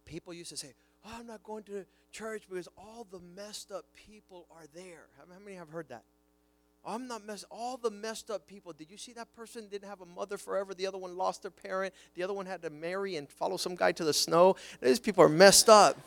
people 0.06 0.36
used 0.36 0.52
to 0.52 0.58
say, 0.58 0.74
Oh, 1.06 1.16
I'm 1.20 1.28
not 1.28 1.44
going 1.44 1.64
to 1.64 1.86
church 2.12 2.44
because 2.50 2.70
all 2.78 3.06
the 3.12 3.20
messed 3.36 3.72
up 3.72 3.86
people 3.94 4.48
are 4.52 4.66
there. 4.74 5.08
How 5.18 5.26
how 5.32 5.40
many 5.40 5.58
have 5.58 5.70
heard 5.70 5.90
that? 5.90 6.04
I'm 6.86 7.08
not 7.08 7.26
messed. 7.26 7.46
All 7.50 7.78
the 7.78 7.90
messed 7.90 8.30
up 8.30 8.46
people. 8.46 8.74
Did 8.74 8.92
you 8.92 8.98
see 8.98 9.14
that 9.14 9.34
person 9.34 9.68
didn't 9.70 9.88
have 9.88 10.02
a 10.02 10.06
mother 10.06 10.38
forever? 10.38 10.74
The 10.74 10.86
other 10.86 10.98
one 10.98 11.16
lost 11.16 11.42
their 11.44 11.52
parent. 11.52 11.94
The 12.16 12.24
other 12.24 12.34
one 12.34 12.46
had 12.46 12.62
to 12.64 12.70
marry 12.70 13.16
and 13.16 13.30
follow 13.30 13.58
some 13.58 13.76
guy 13.76 13.94
to 13.94 14.04
the 14.04 14.14
snow. 14.14 14.58
These 14.82 15.00
people 15.00 15.24
are 15.24 15.30
messed 15.30 15.70
up. 15.70 15.98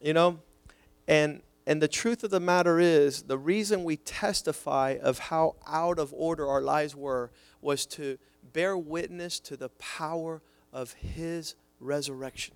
You 0.00 0.14
know, 0.14 0.40
and 1.06 1.42
and 1.66 1.80
the 1.80 1.88
truth 1.88 2.24
of 2.24 2.30
the 2.30 2.40
matter 2.40 2.80
is, 2.80 3.22
the 3.22 3.38
reason 3.38 3.84
we 3.84 3.96
testify 3.96 4.98
of 5.00 5.18
how 5.18 5.54
out 5.66 5.98
of 5.98 6.12
order 6.12 6.48
our 6.48 6.60
lives 6.60 6.96
were 6.96 7.30
was 7.60 7.86
to 7.86 8.18
bear 8.52 8.76
witness 8.76 9.38
to 9.40 9.56
the 9.56 9.68
power 9.68 10.42
of 10.72 10.94
His 10.94 11.54
resurrection. 11.78 12.54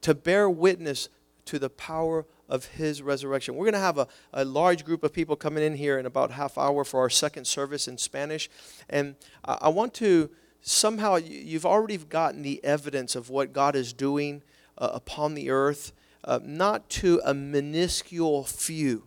To 0.00 0.14
bear 0.14 0.50
witness 0.50 1.08
to 1.44 1.58
the 1.60 1.70
power 1.70 2.26
of 2.50 2.66
his 2.66 3.00
resurrection. 3.00 3.54
We're 3.54 3.66
going 3.66 3.74
to 3.74 3.78
have 3.78 3.96
a, 3.96 4.08
a 4.34 4.44
large 4.44 4.84
group 4.84 5.04
of 5.04 5.12
people 5.12 5.36
coming 5.36 5.62
in 5.62 5.76
here 5.76 5.98
in 5.98 6.04
about 6.04 6.32
half 6.32 6.58
hour 6.58 6.84
for 6.84 7.00
our 7.00 7.08
second 7.08 7.46
service 7.46 7.88
in 7.88 7.96
Spanish. 7.96 8.50
And 8.90 9.14
I, 9.44 9.58
I 9.62 9.68
want 9.68 9.94
to 9.94 10.28
somehow, 10.60 11.16
you've 11.16 11.64
already 11.64 11.96
gotten 11.96 12.42
the 12.42 12.62
evidence 12.64 13.16
of 13.16 13.30
what 13.30 13.52
God 13.52 13.74
is 13.76 13.92
doing 13.92 14.42
uh, 14.76 14.90
upon 14.92 15.34
the 15.34 15.48
earth, 15.48 15.92
uh, 16.24 16.40
not 16.42 16.90
to 16.90 17.22
a 17.24 17.32
minuscule 17.32 18.44
few. 18.44 19.04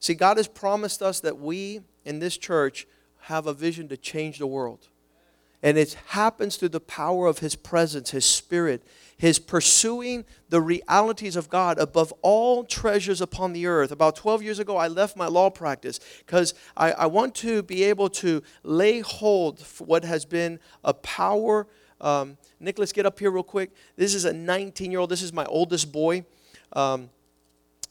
See, 0.00 0.14
God 0.14 0.38
has 0.38 0.48
promised 0.48 1.02
us 1.02 1.20
that 1.20 1.38
we 1.38 1.82
in 2.04 2.18
this 2.18 2.36
church 2.36 2.86
have 3.26 3.46
a 3.46 3.54
vision 3.54 3.86
to 3.88 3.96
change 3.96 4.38
the 4.38 4.46
world. 4.46 4.88
And 5.62 5.78
it 5.78 5.96
happens 6.08 6.56
through 6.56 6.70
the 6.70 6.80
power 6.80 7.28
of 7.28 7.38
His 7.38 7.54
presence, 7.54 8.10
His 8.10 8.24
Spirit, 8.24 8.82
His 9.22 9.38
pursuing 9.38 10.24
the 10.48 10.60
realities 10.60 11.36
of 11.36 11.48
God 11.48 11.78
above 11.78 12.12
all 12.22 12.64
treasures 12.64 13.20
upon 13.20 13.52
the 13.52 13.68
earth. 13.68 13.92
About 13.92 14.16
12 14.16 14.42
years 14.42 14.58
ago, 14.58 14.76
I 14.76 14.88
left 14.88 15.16
my 15.16 15.28
law 15.28 15.48
practice 15.48 16.00
because 16.26 16.54
I, 16.76 16.90
I, 16.90 17.06
want 17.06 17.36
to 17.36 17.62
be 17.62 17.84
able 17.84 18.08
to 18.08 18.42
lay 18.64 18.98
hold 18.98 19.60
for 19.60 19.84
what 19.84 20.04
has 20.04 20.24
been 20.24 20.58
a 20.82 20.92
power. 20.92 21.68
Um, 22.00 22.36
Nicholas, 22.58 22.92
get 22.92 23.06
up 23.06 23.20
here 23.20 23.30
real 23.30 23.44
quick. 23.44 23.70
This 23.94 24.12
is 24.12 24.24
a 24.24 24.32
19 24.32 24.90
year 24.90 24.98
old, 24.98 25.10
this 25.10 25.22
is 25.22 25.32
my 25.32 25.44
oldest 25.44 25.92
boy. 25.92 26.24
Um, 26.72 27.08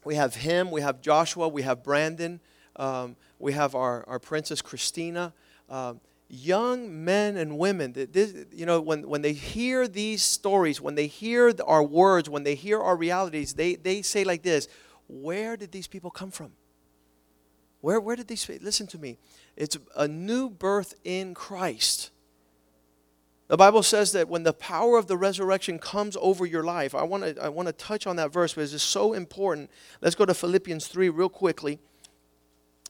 we 0.04 0.16
have 0.16 0.36
him, 0.36 0.70
we 0.70 0.82
have 0.82 1.00
Joshua, 1.00 1.48
we 1.48 1.62
have 1.62 1.82
Brandon, 1.82 2.42
um, 2.76 3.16
we 3.40 3.54
have 3.54 3.74
our, 3.74 4.04
our 4.06 4.20
princess 4.20 4.62
Christina. 4.62 5.32
Um, 5.70 6.02
young 6.32 7.04
men 7.04 7.36
and 7.36 7.58
women, 7.58 7.92
that 7.94 8.14
this, 8.14 8.34
you 8.52 8.66
know, 8.66 8.80
when, 8.80 9.08
when 9.08 9.22
they 9.22 9.34
hear 9.34 9.88
these 9.88 10.24
stories, 10.24 10.80
when 10.80 10.96
they 10.96 11.08
hear 11.08 11.54
our 11.68 11.84
words, 11.84 12.30
when 12.30 12.44
they 12.44 12.56
hear 12.56 12.80
our 12.80 12.96
realities, 12.96 13.54
they, 13.54 13.76
they 13.76 14.02
say 14.02 14.24
like 14.24 14.42
this 14.42 14.68
Where 15.08 15.58
did 15.58 15.72
these 15.72 15.88
people 15.88 16.10
come 16.10 16.32
from? 16.32 16.54
Where, 17.82 18.00
where 18.00 18.16
did 18.16 18.28
these, 18.28 18.48
listen 18.62 18.88
to 18.88 18.98
me, 18.98 19.18
it's 19.58 19.78
a 19.96 20.08
new 20.08 20.50
birth 20.50 20.94
in 21.04 21.34
Christ. 21.34 22.12
The 23.48 23.58
Bible 23.58 23.84
says 23.84 24.14
that 24.14 24.30
when 24.30 24.44
the 24.44 24.54
power 24.54 24.98
of 24.98 25.08
the 25.08 25.18
resurrection 25.18 25.78
comes 25.78 26.16
over 26.22 26.46
your 26.46 26.64
life, 26.64 26.96
I 26.96 27.04
want 27.04 27.24
to 27.24 27.44
I 27.44 27.50
want 27.50 27.68
to 27.68 27.74
touch 27.74 28.08
on 28.08 28.16
that 28.16 28.32
verse 28.32 28.54
because 28.54 28.74
it's 28.74 28.82
so 28.82 29.12
important. 29.12 29.70
Let's 30.00 30.16
go 30.16 30.26
to 30.26 30.34
Philippians 30.34 30.88
3 30.88 31.10
real 31.10 31.28
quickly. 31.28 31.80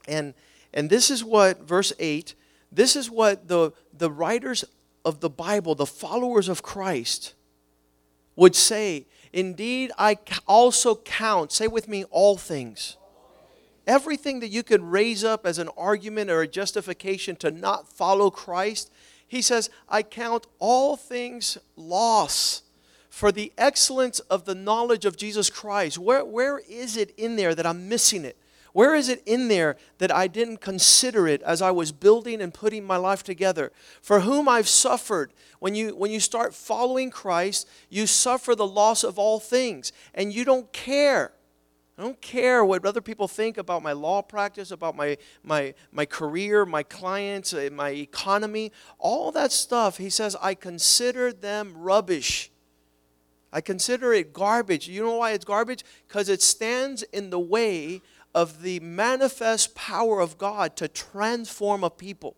And 0.07 0.35
and 0.71 0.87
this 0.87 1.09
is 1.09 1.23
what 1.23 1.67
verse 1.67 1.93
8, 1.97 2.35
this 2.71 2.95
is 2.95 3.09
what 3.09 3.47
the 3.47 3.71
the 3.97 4.11
writers 4.11 4.63
of 5.03 5.19
the 5.19 5.29
Bible, 5.29 5.75
the 5.75 5.85
followers 5.85 6.47
of 6.47 6.63
Christ 6.63 7.33
would 8.35 8.55
say, 8.55 9.05
"Indeed, 9.33 9.91
I 9.97 10.17
also 10.47 10.95
count, 10.95 11.51
say 11.51 11.67
with 11.67 11.87
me 11.87 12.05
all 12.05 12.37
things." 12.37 12.97
Everything 13.87 14.41
that 14.41 14.49
you 14.49 14.61
could 14.61 14.81
raise 14.81 15.23
up 15.23 15.45
as 15.45 15.57
an 15.57 15.69
argument 15.75 16.29
or 16.29 16.41
a 16.41 16.47
justification 16.47 17.35
to 17.37 17.49
not 17.49 17.91
follow 17.91 18.29
Christ, 18.29 18.91
he 19.27 19.41
says, 19.41 19.69
I 19.89 20.03
count 20.03 20.45
all 20.59 20.95
things 20.95 21.57
loss 21.75 22.61
for 23.09 23.31
the 23.31 23.51
excellence 23.57 24.19
of 24.19 24.45
the 24.45 24.53
knowledge 24.53 25.05
of 25.05 25.17
Jesus 25.17 25.49
Christ. 25.49 25.97
Where, 25.97 26.23
where 26.23 26.59
is 26.59 26.95
it 26.95 27.13
in 27.17 27.37
there 27.37 27.55
that 27.55 27.65
I'm 27.65 27.89
missing 27.89 28.23
it? 28.23 28.37
Where 28.73 28.95
is 28.95 29.09
it 29.09 29.21
in 29.25 29.47
there 29.47 29.75
that 29.97 30.11
I 30.11 30.27
didn't 30.27 30.61
consider 30.61 31.27
it 31.27 31.41
as 31.41 31.61
I 31.61 31.71
was 31.71 31.91
building 31.91 32.41
and 32.41 32.53
putting 32.53 32.85
my 32.85 32.97
life 32.97 33.23
together? 33.23 33.71
For 34.01 34.21
whom 34.21 34.47
I've 34.47 34.69
suffered. 34.69 35.33
When 35.59 35.75
you, 35.75 35.95
when 35.95 36.11
you 36.11 36.19
start 36.19 36.53
following 36.53 37.11
Christ, 37.11 37.67
you 37.89 38.07
suffer 38.07 38.55
the 38.55 38.67
loss 38.67 39.03
of 39.03 39.19
all 39.19 39.39
things, 39.39 39.91
and 40.13 40.33
you 40.33 40.45
don't 40.45 40.71
care 40.73 41.33
I 42.01 42.03
don't 42.03 42.19
care 42.19 42.65
what 42.65 42.83
other 42.83 42.99
people 42.99 43.27
think 43.27 43.59
about 43.59 43.83
my 43.83 43.91
law 43.91 44.23
practice, 44.23 44.71
about 44.71 44.95
my, 44.95 45.17
my, 45.43 45.75
my 45.91 46.05
career, 46.05 46.65
my 46.65 46.81
clients, 46.81 47.53
uh, 47.53 47.69
my 47.71 47.89
economy. 47.89 48.71
All 48.97 49.31
that 49.33 49.51
stuff, 49.51 49.97
he 49.97 50.09
says, 50.09 50.35
I 50.41 50.55
consider 50.55 51.31
them 51.31 51.73
rubbish. 51.75 52.49
I 53.53 53.61
consider 53.61 54.13
it 54.13 54.33
garbage. 54.33 54.87
You 54.87 55.03
know 55.03 55.17
why 55.17 55.33
it's 55.33 55.45
garbage? 55.45 55.83
Because 56.07 56.27
it 56.27 56.41
stands 56.41 57.03
in 57.03 57.29
the 57.29 57.39
way 57.39 58.01
of 58.33 58.61
the 58.61 58.79
manifest 58.79 59.75
power 59.75 60.19
of 60.19 60.37
God 60.37 60.75
to 60.77 60.87
transform 60.87 61.83
a 61.83 61.89
people. 61.89 62.35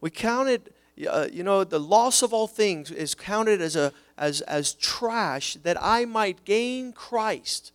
We 0.00 0.10
counted, 0.10 0.70
uh, 1.08 1.28
you 1.32 1.42
know, 1.42 1.64
the 1.64 1.80
loss 1.80 2.22
of 2.22 2.32
all 2.32 2.46
things 2.46 2.90
is 2.90 3.14
counted 3.14 3.60
as, 3.60 3.74
a, 3.74 3.92
as, 4.16 4.40
as 4.42 4.74
trash 4.74 5.54
that 5.62 5.76
I 5.80 6.04
might 6.04 6.44
gain 6.44 6.92
Christ 6.92 7.72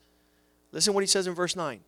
Listen 0.74 0.94
what 0.96 1.02
he 1.02 1.08
says 1.08 1.28
in 1.28 1.34
verse 1.34 1.56
9. 1.56 1.80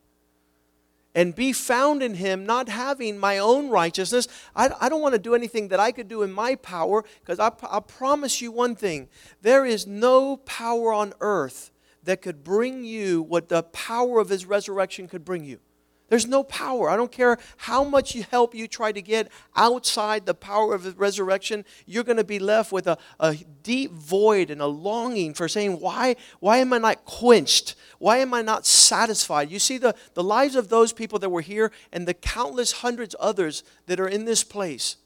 And 1.15 1.33
be 1.33 1.53
found 1.53 2.03
in 2.03 2.15
him, 2.15 2.45
not 2.45 2.69
having 2.69 3.17
my 3.17 3.37
own 3.37 3.69
righteousness. 3.69 4.27
I, 4.55 4.69
I 4.79 4.89
don't 4.89 5.01
want 5.01 5.13
to 5.13 5.19
do 5.19 5.33
anything 5.33 5.69
that 5.69 5.79
I 5.79 5.91
could 5.91 6.07
do 6.07 6.21
in 6.21 6.31
my 6.31 6.55
power, 6.55 7.03
because 7.21 7.39
I, 7.39 7.51
I 7.69 7.79
promise 7.79 8.41
you 8.41 8.51
one 8.51 8.75
thing 8.75 9.09
there 9.41 9.65
is 9.65 9.87
no 9.87 10.37
power 10.37 10.93
on 10.93 11.13
earth 11.19 11.71
that 12.05 12.21
could 12.21 12.43
bring 12.43 12.83
you 12.83 13.21
what 13.21 13.49
the 13.49 13.63
power 13.63 14.19
of 14.19 14.29
his 14.29 14.45
resurrection 14.45 15.07
could 15.07 15.25
bring 15.25 15.43
you. 15.43 15.59
There's 16.07 16.27
no 16.27 16.43
power. 16.43 16.89
I 16.89 16.97
don't 16.97 17.11
care 17.11 17.39
how 17.57 17.83
much 17.83 18.13
you 18.13 18.23
help 18.29 18.53
you 18.53 18.67
try 18.67 18.91
to 18.91 19.01
get 19.01 19.31
outside 19.55 20.25
the 20.25 20.35
power 20.35 20.75
of 20.75 20.83
the 20.83 20.91
resurrection, 20.91 21.65
you're 21.87 22.03
going 22.03 22.17
to 22.17 22.23
be 22.23 22.37
left 22.37 22.71
with 22.71 22.85
a, 22.85 22.99
a 23.19 23.35
deep 23.63 23.91
void 23.91 24.51
and 24.51 24.61
a 24.61 24.67
longing 24.67 25.33
for 25.33 25.47
saying, 25.47 25.79
why, 25.79 26.15
why 26.39 26.57
am 26.57 26.73
I 26.73 26.77
not 26.77 27.05
quenched? 27.05 27.75
Why 27.97 28.17
am 28.17 28.35
I 28.35 28.43
not 28.43 28.67
satisfied? 28.67 29.49
You 29.49 29.57
see 29.57 29.79
the, 29.79 29.95
the 30.13 30.23
lives 30.23 30.55
of 30.55 30.69
those 30.69 30.93
people 30.93 31.17
that 31.19 31.29
were 31.29 31.41
here 31.41 31.71
and 31.91 32.07
the 32.07 32.13
countless 32.13 32.71
hundreds 32.71 33.15
others 33.19 33.63
that 33.87 33.99
are 33.99 34.07
in 34.07 34.25
this 34.25 34.43
place. 34.43 34.97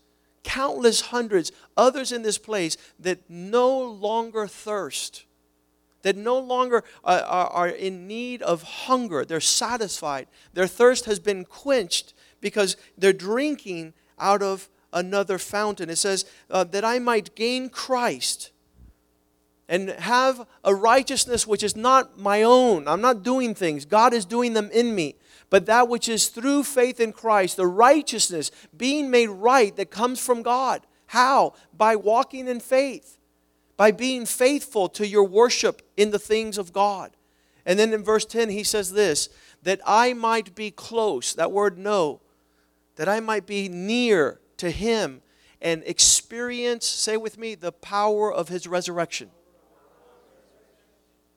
Countless 0.44 1.02
hundreds 1.02 1.54
others 1.78 2.12
in 2.12 2.24
this 2.24 2.38
place 2.38 2.76
that 3.00 3.30
no 3.30 3.82
longer 3.82 4.48
thirst 4.48 5.26
that 6.02 6.16
no 6.16 6.40
longer 6.40 6.84
uh, 7.04 7.22
are, 7.26 7.48
are 7.48 7.68
in 7.68 8.08
need 8.08 8.42
of 8.42 8.64
hunger. 8.64 9.26
They're 9.26 9.42
satisfied. 9.42 10.28
Their 10.54 10.68
thirst 10.68 11.06
has 11.06 11.20
been 11.20 11.46
quenched 11.46 12.14
because 12.42 12.78
they're 12.98 13.14
drinking 13.14 13.94
out 14.18 14.42
of 14.42 14.70
another 14.94 15.38
fountain. 15.38 15.90
It 15.90 15.98
says, 15.98 16.26
uh, 16.50 16.64
that 16.66 16.86
I 16.86 17.00
might 17.00 17.36
gain 17.36 17.70
Christ 17.70 18.52
and 19.68 19.90
have 19.90 20.48
a 20.64 20.74
righteousness 20.74 21.46
which 21.46 21.64
is 21.64 21.76
not 21.76 22.18
my 22.18 22.42
own. 22.42 22.88
I'm 22.88 23.02
not 23.02 23.24
doing 23.24 23.54
things, 23.54 23.86
God 23.86 24.14
is 24.14 24.26
doing 24.26 24.54
them 24.54 24.70
in 24.74 24.96
me. 24.96 25.16
But 25.52 25.66
that 25.66 25.88
which 25.88 26.08
is 26.08 26.28
through 26.28 26.64
faith 26.64 27.00
in 27.00 27.12
Christ, 27.12 27.58
the 27.58 27.66
righteousness, 27.66 28.52
being 28.76 29.10
made 29.10 29.30
right 29.30 29.76
that 29.78 29.90
comes 29.90 30.20
from 30.20 30.44
God. 30.44 30.82
How? 31.08 31.54
By 31.76 31.96
walking 31.96 32.48
in 32.48 32.60
faith 32.60 33.19
by 33.80 33.92
being 33.92 34.26
faithful 34.26 34.90
to 34.90 35.08
your 35.08 35.24
worship 35.24 35.82
in 35.96 36.12
the 36.12 36.20
things 36.20 36.58
of 36.58 36.74
God. 36.74 37.16
And 37.66 37.80
then 37.80 37.94
in 37.94 38.04
verse 38.04 38.26
10, 38.26 38.50
he 38.50 38.62
says 38.62 38.92
this 38.92 39.30
that 39.64 39.80
I 39.86 40.12
might 40.12 40.54
be 40.54 40.70
close, 40.70 41.34
that 41.36 41.54
word 41.54 41.78
no, 41.78 42.20
that 42.98 43.08
I 43.08 43.22
might 43.22 43.46
be 43.46 43.70
near 43.70 44.42
to 44.58 44.70
him 44.70 45.22
and 45.62 45.82
experience, 45.86 46.86
say 46.86 47.16
with 47.16 47.38
me, 47.38 47.56
the 47.56 47.72
power 47.72 48.34
of 48.34 48.50
his 48.50 48.68
resurrection. 48.68 49.30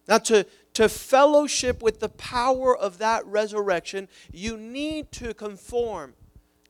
Now, 0.09 0.19
to, 0.19 0.45
to 0.75 0.89
fellowship 0.89 1.81
with 1.81 2.01
the 2.01 2.09
power 2.09 2.77
of 2.77 2.99
that 2.99 3.25
resurrection, 3.25 4.09
you 4.33 4.57
need 4.57 5.13
to 5.13 5.33
conform 5.33 6.15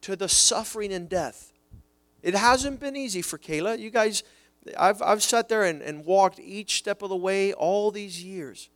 to 0.02 0.16
the 0.16 0.28
suffering 0.28 0.92
and 0.92 1.08
death. 1.08 1.50
It 2.22 2.35
hasn't 2.35 2.78
been 2.78 2.94
easy 2.94 3.22
for 3.22 3.38
Kayla. 3.38 3.78
You 3.78 3.88
guys 3.88 4.22
I've, 4.79 5.03
I've 5.03 5.22
sat 5.22 5.48
there 5.48 5.64
and, 5.64 5.83
and 5.83 6.05
walked 6.05 6.38
each 6.38 6.79
step 6.79 7.03
of 7.03 7.09
the 7.09 7.16
way 7.16 7.53
all 7.53 7.90
these 7.90 8.22
years 8.22 8.70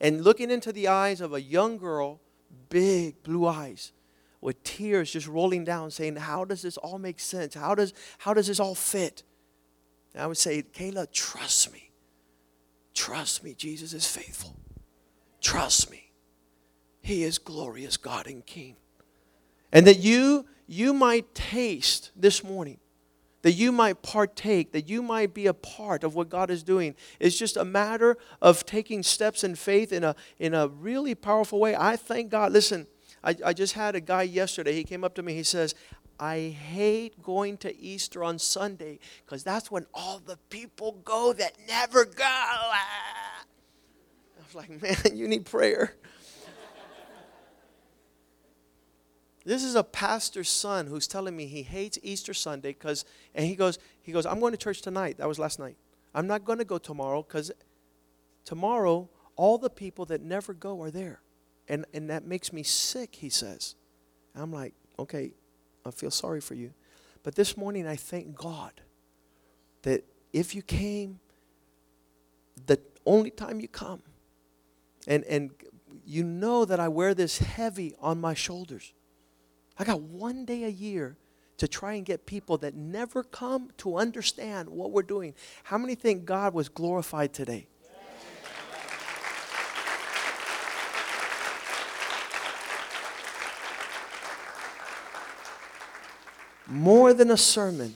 and 0.00 0.22
looking 0.22 0.50
into 0.50 0.72
the 0.72 0.88
eyes 0.88 1.20
of 1.20 1.32
a 1.32 1.40
young 1.40 1.78
girl, 1.78 2.20
big 2.68 3.22
blue 3.22 3.46
eyes, 3.46 3.92
with 4.40 4.62
tears 4.62 5.12
just 5.12 5.26
rolling 5.26 5.64
down, 5.64 5.90
saying, 5.90 6.16
How 6.16 6.44
does 6.44 6.62
this 6.62 6.76
all 6.76 6.98
make 6.98 7.18
sense? 7.18 7.54
How 7.54 7.74
does, 7.74 7.92
how 8.18 8.34
does 8.34 8.46
this 8.46 8.60
all 8.60 8.74
fit? 8.74 9.24
And 10.14 10.22
I 10.22 10.26
would 10.26 10.36
say, 10.36 10.62
Kayla, 10.62 11.10
trust 11.12 11.72
me. 11.72 11.90
Trust 12.94 13.44
me, 13.44 13.54
Jesus 13.54 13.92
is 13.92 14.06
faithful. 14.06 14.56
Trust 15.40 15.90
me. 15.90 16.10
He 17.00 17.24
is 17.24 17.38
glorious 17.38 17.96
God 17.96 18.26
and 18.26 18.44
King. 18.44 18.76
And 19.72 19.86
that 19.86 19.98
you 19.98 20.46
you 20.66 20.92
might 20.92 21.34
taste 21.34 22.10
this 22.14 22.44
morning 22.44 22.78
that 23.42 23.52
you 23.52 23.70
might 23.72 24.02
partake, 24.02 24.72
that 24.72 24.88
you 24.88 25.02
might 25.02 25.32
be 25.32 25.46
a 25.46 25.54
part 25.54 26.02
of 26.02 26.14
what 26.14 26.28
God 26.28 26.50
is 26.50 26.62
doing. 26.62 26.94
It's 27.20 27.38
just 27.38 27.56
a 27.56 27.64
matter 27.64 28.16
of 28.42 28.66
taking 28.66 29.02
steps 29.02 29.44
in 29.44 29.54
faith 29.54 29.92
in 29.92 30.04
a, 30.04 30.16
in 30.38 30.54
a 30.54 30.68
really 30.68 31.14
powerful 31.14 31.60
way. 31.60 31.76
I 31.76 31.96
thank 31.96 32.30
God. 32.30 32.52
Listen, 32.52 32.86
I, 33.22 33.36
I 33.44 33.52
just 33.52 33.74
had 33.74 33.94
a 33.94 34.00
guy 34.00 34.22
yesterday. 34.22 34.74
He 34.74 34.84
came 34.84 35.04
up 35.04 35.14
to 35.14 35.22
me. 35.22 35.34
He 35.34 35.42
says, 35.42 35.74
I 36.20 36.48
hate 36.48 37.22
going 37.22 37.58
to 37.58 37.76
Easter 37.76 38.24
on 38.24 38.38
Sunday 38.38 38.98
because 39.24 39.44
that's 39.44 39.70
when 39.70 39.86
all 39.94 40.18
the 40.18 40.36
people 40.50 40.98
go 41.04 41.32
that 41.32 41.52
never 41.68 42.04
go. 42.04 42.24
Ah. 42.24 43.44
I 44.36 44.44
was 44.44 44.54
like, 44.54 44.82
man, 44.82 44.96
you 45.16 45.28
need 45.28 45.44
prayer. 45.44 45.94
This 49.48 49.64
is 49.64 49.76
a 49.76 49.82
pastor's 49.82 50.50
son 50.50 50.88
who's 50.88 51.08
telling 51.08 51.34
me 51.34 51.46
he 51.46 51.62
hates 51.62 51.98
Easter 52.02 52.34
Sunday 52.34 52.74
because, 52.74 53.06
and 53.34 53.46
he 53.46 53.56
goes, 53.56 53.78
he 54.02 54.12
goes, 54.12 54.26
I'm 54.26 54.40
going 54.40 54.52
to 54.52 54.58
church 54.58 54.82
tonight. 54.82 55.16
That 55.16 55.26
was 55.26 55.38
last 55.38 55.58
night. 55.58 55.78
I'm 56.14 56.26
not 56.26 56.44
going 56.44 56.58
to 56.58 56.66
go 56.66 56.76
tomorrow 56.76 57.22
because 57.22 57.50
tomorrow 58.44 59.08
all 59.36 59.56
the 59.56 59.70
people 59.70 60.04
that 60.04 60.20
never 60.20 60.52
go 60.52 60.82
are 60.82 60.90
there. 60.90 61.22
And, 61.66 61.86
and 61.94 62.10
that 62.10 62.26
makes 62.26 62.52
me 62.52 62.62
sick, 62.62 63.14
he 63.14 63.30
says. 63.30 63.74
And 64.34 64.42
I'm 64.42 64.52
like, 64.52 64.74
okay, 64.98 65.32
I 65.86 65.92
feel 65.92 66.10
sorry 66.10 66.42
for 66.42 66.52
you. 66.52 66.74
But 67.22 67.34
this 67.34 67.56
morning 67.56 67.86
I 67.86 67.96
thank 67.96 68.34
God 68.34 68.82
that 69.80 70.04
if 70.30 70.54
you 70.54 70.60
came, 70.60 71.20
the 72.66 72.78
only 73.06 73.30
time 73.30 73.62
you 73.62 73.68
come, 73.68 74.02
and, 75.06 75.24
and 75.24 75.52
you 76.04 76.22
know 76.22 76.66
that 76.66 76.78
I 76.78 76.88
wear 76.88 77.14
this 77.14 77.38
heavy 77.38 77.94
on 77.98 78.20
my 78.20 78.34
shoulders. 78.34 78.92
I 79.78 79.84
got 79.84 80.00
one 80.00 80.44
day 80.44 80.64
a 80.64 80.68
year 80.68 81.16
to 81.58 81.68
try 81.68 81.94
and 81.94 82.04
get 82.04 82.26
people 82.26 82.58
that 82.58 82.74
never 82.74 83.22
come 83.22 83.70
to 83.78 83.96
understand 83.96 84.68
what 84.68 84.90
we're 84.90 85.02
doing. 85.02 85.34
How 85.64 85.78
many 85.78 85.94
think 85.94 86.24
God 86.24 86.52
was 86.52 86.68
glorified 86.68 87.32
today? 87.32 87.68
More 96.66 97.14
than 97.14 97.30
a 97.30 97.36
sermon, 97.36 97.94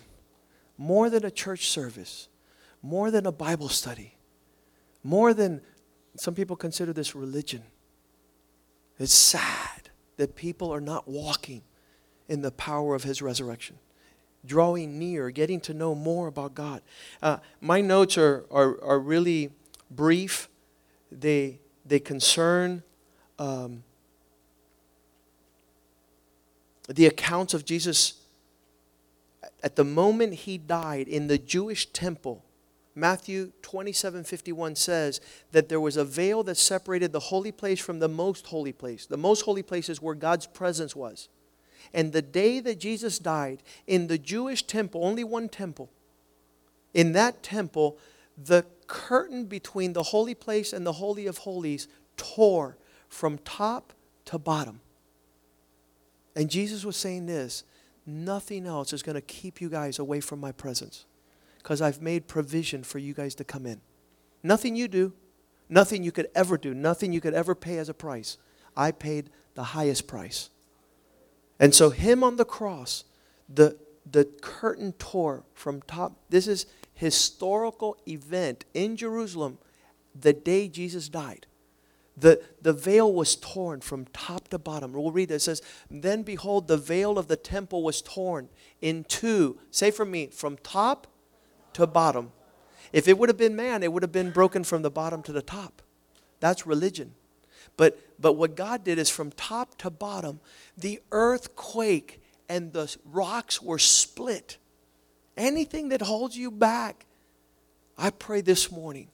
more 0.78 1.10
than 1.10 1.26
a 1.26 1.30
church 1.30 1.68
service, 1.68 2.28
more 2.80 3.10
than 3.10 3.26
a 3.26 3.32
Bible 3.32 3.68
study, 3.68 4.16
more 5.04 5.34
than 5.34 5.60
some 6.16 6.34
people 6.34 6.56
consider 6.56 6.92
this 6.92 7.14
religion. 7.14 7.62
It's 8.98 9.12
sad 9.12 9.90
that 10.16 10.36
people 10.36 10.72
are 10.72 10.80
not 10.80 11.06
walking 11.06 11.62
in 12.32 12.40
the 12.40 12.50
power 12.50 12.94
of 12.94 13.02
his 13.04 13.20
resurrection. 13.20 13.76
drawing 14.44 14.98
near, 14.98 15.30
getting 15.30 15.60
to 15.60 15.74
know 15.74 15.94
more 15.94 16.26
about 16.26 16.54
God. 16.54 16.80
Uh, 17.22 17.36
my 17.60 17.80
notes 17.80 18.18
are, 18.18 18.44
are, 18.50 18.82
are 18.82 18.98
really 18.98 19.50
brief, 19.88 20.48
they, 21.12 21.60
they 21.84 22.00
concern 22.00 22.82
um, 23.38 23.84
the 26.88 27.06
accounts 27.06 27.52
of 27.54 27.64
Jesus 27.66 28.14
at 29.62 29.76
the 29.76 29.84
moment 29.84 30.32
he 30.34 30.56
died 30.56 31.08
in 31.08 31.26
the 31.26 31.38
Jewish 31.38 31.86
temple. 31.92 32.42
Matthew 32.94 33.52
27 33.62 34.24
51 34.24 34.74
says 34.74 35.20
that 35.52 35.68
there 35.68 35.80
was 35.80 35.96
a 35.96 36.04
veil 36.04 36.42
that 36.44 36.56
separated 36.56 37.12
the 37.12 37.20
holy 37.20 37.52
place 37.52 37.78
from 37.78 37.98
the 38.00 38.08
most 38.08 38.46
holy 38.46 38.72
place. 38.72 39.06
The 39.06 39.16
most 39.16 39.42
holy 39.42 39.62
place 39.62 39.88
is 39.88 40.02
where 40.02 40.14
God's 40.14 40.46
presence 40.46 40.96
was. 40.96 41.28
And 41.92 42.12
the 42.12 42.22
day 42.22 42.60
that 42.60 42.78
Jesus 42.78 43.18
died, 43.18 43.62
in 43.86 44.06
the 44.06 44.18
Jewish 44.18 44.62
temple, 44.62 45.04
only 45.04 45.24
one 45.24 45.48
temple, 45.48 45.90
in 46.94 47.12
that 47.12 47.42
temple, 47.42 47.98
the 48.36 48.64
curtain 48.86 49.46
between 49.46 49.92
the 49.92 50.02
holy 50.02 50.34
place 50.34 50.72
and 50.72 50.86
the 50.86 50.92
Holy 50.92 51.26
of 51.26 51.38
Holies 51.38 51.88
tore 52.16 52.76
from 53.08 53.38
top 53.38 53.92
to 54.26 54.38
bottom. 54.38 54.80
And 56.34 56.50
Jesus 56.50 56.84
was 56.84 56.96
saying 56.96 57.26
this 57.26 57.64
nothing 58.04 58.66
else 58.66 58.92
is 58.92 59.02
going 59.02 59.14
to 59.14 59.20
keep 59.20 59.60
you 59.60 59.68
guys 59.68 59.98
away 59.98 60.20
from 60.20 60.40
my 60.40 60.52
presence 60.52 61.06
because 61.58 61.80
I've 61.80 62.02
made 62.02 62.26
provision 62.26 62.82
for 62.82 62.98
you 62.98 63.14
guys 63.14 63.34
to 63.36 63.44
come 63.44 63.66
in. 63.66 63.80
Nothing 64.42 64.74
you 64.74 64.88
do, 64.88 65.12
nothing 65.68 66.02
you 66.02 66.10
could 66.10 66.28
ever 66.34 66.58
do, 66.58 66.74
nothing 66.74 67.12
you 67.12 67.20
could 67.20 67.34
ever 67.34 67.54
pay 67.54 67.78
as 67.78 67.88
a 67.88 67.94
price. 67.94 68.38
I 68.76 68.90
paid 68.90 69.30
the 69.54 69.62
highest 69.62 70.06
price. 70.06 70.50
And 71.62 71.72
so, 71.72 71.90
him 71.90 72.24
on 72.24 72.36
the 72.36 72.44
cross, 72.44 73.04
the, 73.48 73.78
the 74.04 74.24
curtain 74.24 74.94
tore 74.94 75.44
from 75.54 75.80
top. 75.82 76.18
This 76.28 76.48
is 76.48 76.66
historical 76.92 77.96
event 78.04 78.64
in 78.74 78.96
Jerusalem 78.96 79.58
the 80.12 80.32
day 80.32 80.66
Jesus 80.66 81.08
died. 81.08 81.46
The, 82.16 82.42
the 82.60 82.72
veil 82.72 83.12
was 83.12 83.36
torn 83.36 83.80
from 83.80 84.06
top 84.06 84.48
to 84.48 84.58
bottom. 84.58 84.92
We'll 84.92 85.12
read 85.12 85.30
it. 85.30 85.34
It 85.34 85.42
says, 85.42 85.62
Then 85.88 86.24
behold, 86.24 86.66
the 86.66 86.76
veil 86.76 87.16
of 87.16 87.28
the 87.28 87.36
temple 87.36 87.84
was 87.84 88.02
torn 88.02 88.48
in 88.80 89.04
two. 89.04 89.60
Say 89.70 89.92
for 89.92 90.04
me, 90.04 90.26
from 90.26 90.56
top 90.64 91.06
to 91.74 91.86
bottom. 91.86 92.32
If 92.92 93.06
it 93.06 93.16
would 93.18 93.28
have 93.28 93.38
been 93.38 93.54
man, 93.54 93.84
it 93.84 93.92
would 93.92 94.02
have 94.02 94.10
been 94.10 94.32
broken 94.32 94.64
from 94.64 94.82
the 94.82 94.90
bottom 94.90 95.22
to 95.22 95.32
the 95.32 95.42
top. 95.42 95.80
That's 96.40 96.66
religion. 96.66 97.14
But, 97.76 97.98
but 98.20 98.34
what 98.34 98.54
God 98.54 98.84
did 98.84 98.98
is 98.98 99.10
from 99.10 99.30
top 99.32 99.78
to 99.78 99.90
bottom, 99.90 100.40
the 100.76 101.00
earthquake 101.10 102.22
and 102.48 102.72
the 102.72 102.94
rocks 103.04 103.62
were 103.62 103.78
split. 103.78 104.58
Anything 105.36 105.88
that 105.88 106.02
holds 106.02 106.36
you 106.36 106.50
back, 106.50 107.06
I 107.96 108.10
pray 108.10 108.40
this 108.40 108.70
morning 108.70 109.08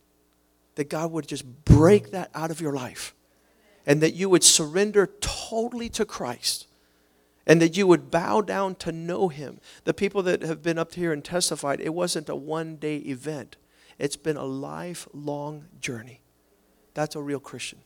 that 0.74 0.88
God 0.88 1.12
would 1.12 1.26
just 1.26 1.64
break 1.64 2.10
that 2.12 2.30
out 2.34 2.50
of 2.50 2.60
your 2.60 2.72
life 2.72 3.14
and 3.86 4.00
that 4.00 4.14
you 4.14 4.28
would 4.28 4.44
surrender 4.44 5.10
totally 5.20 5.88
to 5.90 6.04
Christ 6.04 6.66
and 7.46 7.62
that 7.62 7.76
you 7.76 7.86
would 7.86 8.10
bow 8.10 8.42
down 8.42 8.74
to 8.76 8.92
know 8.92 9.28
Him. 9.28 9.60
The 9.84 9.94
people 9.94 10.22
that 10.24 10.42
have 10.42 10.62
been 10.62 10.78
up 10.78 10.94
here 10.94 11.12
and 11.12 11.24
testified, 11.24 11.80
it 11.80 11.94
wasn't 11.94 12.28
a 12.28 12.36
one 12.36 12.76
day 12.76 12.98
event, 12.98 13.56
it's 13.98 14.16
been 14.16 14.36
a 14.36 14.44
lifelong 14.44 15.64
journey. 15.80 16.20
That's 16.94 17.16
a 17.16 17.22
real 17.22 17.40
Christian, 17.40 17.78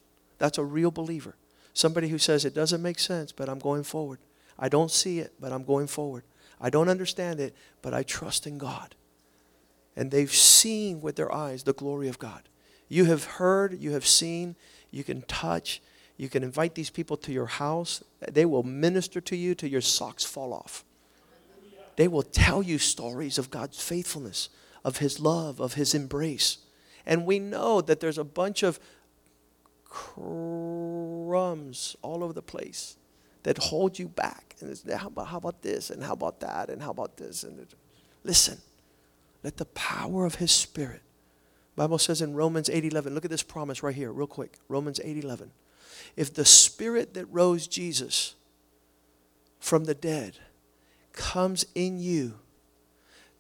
that's 0.43 0.59
a 0.59 0.65
real 0.65 0.91
believer. 0.91 1.37
Somebody 1.73 2.09
who 2.09 2.19
says, 2.19 2.45
It 2.45 2.53
doesn't 2.53 2.83
make 2.83 2.99
sense, 2.99 3.31
but 3.31 3.49
I'm 3.49 3.61
going 3.61 3.85
forward. 3.85 4.19
I 4.59 4.69
don't 4.69 4.91
see 4.91 5.21
it, 5.21 5.35
but 5.39 5.53
I'm 5.53 5.63
going 5.63 5.87
forward. 5.87 6.25
I 6.61 6.69
don't 6.69 6.89
understand 6.89 7.39
it, 7.39 7.55
but 7.81 7.95
I 7.95 8.03
trust 8.03 8.45
in 8.45 8.59
God. 8.59 8.97
And 9.95 10.11
they've 10.11 10.33
seen 10.33 11.01
with 11.01 11.15
their 11.15 11.33
eyes 11.33 11.63
the 11.63 11.73
glory 11.73 12.09
of 12.09 12.19
God. 12.19 12.49
You 12.89 13.05
have 13.05 13.23
heard, 13.25 13.81
you 13.81 13.93
have 13.93 14.05
seen, 14.05 14.57
you 14.91 15.05
can 15.05 15.23
touch, 15.23 15.81
you 16.17 16.29
can 16.29 16.43
invite 16.43 16.75
these 16.75 16.91
people 16.91 17.17
to 17.19 17.33
your 17.33 17.47
house. 17.47 18.03
They 18.29 18.45
will 18.45 18.65
minister 18.65 19.21
to 19.21 19.37
you 19.37 19.55
till 19.55 19.71
your 19.71 19.81
socks 19.81 20.25
fall 20.25 20.53
off. 20.53 20.85
They 21.95 22.09
will 22.09 22.25
tell 22.25 22.65
you 22.65 22.79
stories 22.79 23.39
of 23.39 23.53
God's 23.53 23.81
faithfulness, 23.81 24.49
of 24.85 24.99
His 24.99 25.21
love, 25.21 25.61
of 25.61 25.75
His 25.75 25.95
embrace. 25.95 26.59
And 27.07 27.27
we 27.27 27.39
know 27.39 27.81
that 27.81 28.01
there's 28.01 28.19
a 28.19 28.25
bunch 28.25 28.65
of 28.65 28.81
crumbs 29.93 31.97
all 32.03 32.25
over 32.25 32.33
the 32.33 32.43
place 32.43 32.97
that 33.43 33.59
hold 33.59 33.99
you 33.99 34.09
back. 34.09 34.57
And 34.61 34.71
it's, 34.71 34.91
how, 34.91 35.09
about, 35.09 35.29
how 35.29 35.39
about 35.39 35.63
this? 35.63 35.91
And 35.91 36.03
how 36.03 36.15
about 36.15 36.41
that? 36.41 36.71
And 36.71 36.83
how 36.83 36.91
about 36.91 37.17
this? 37.17 37.45
And 37.45 37.61
it, 37.61 37.75
listen, 38.25 38.59
let 39.43 39.57
the 39.57 39.67
power 39.67 40.25
of 40.25 40.37
His 40.37 40.53
Spirit 40.53 41.03
Bible 41.75 41.99
says 41.99 42.21
in 42.21 42.35
Romans 42.35 42.69
8:11, 42.69 43.15
look 43.15 43.25
at 43.25 43.31
this 43.31 43.43
promise 43.43 43.83
right 43.83 43.95
here, 43.95 44.13
real 44.13 44.27
quick. 44.27 44.59
Romans 44.69 45.01
8:11. 45.01 45.51
If 46.17 46.35
the 46.35 46.45
spirit 46.45 47.15
that 47.15 47.27
rose 47.27 47.67
Jesus 47.67 48.35
from 49.59 49.85
the 49.85 49.95
dead 49.95 50.39
comes 51.13 51.65
in 51.75 51.99
you, 51.99 52.39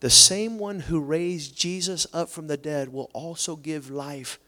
the 0.00 0.10
same 0.10 0.58
one 0.58 0.80
who 0.80 1.00
raised 1.00 1.56
Jesus 1.56 2.06
up 2.12 2.28
from 2.28 2.46
the 2.46 2.56
dead 2.56 2.92
will 2.92 3.10
also 3.12 3.56
give 3.56 3.90
life 3.90 4.38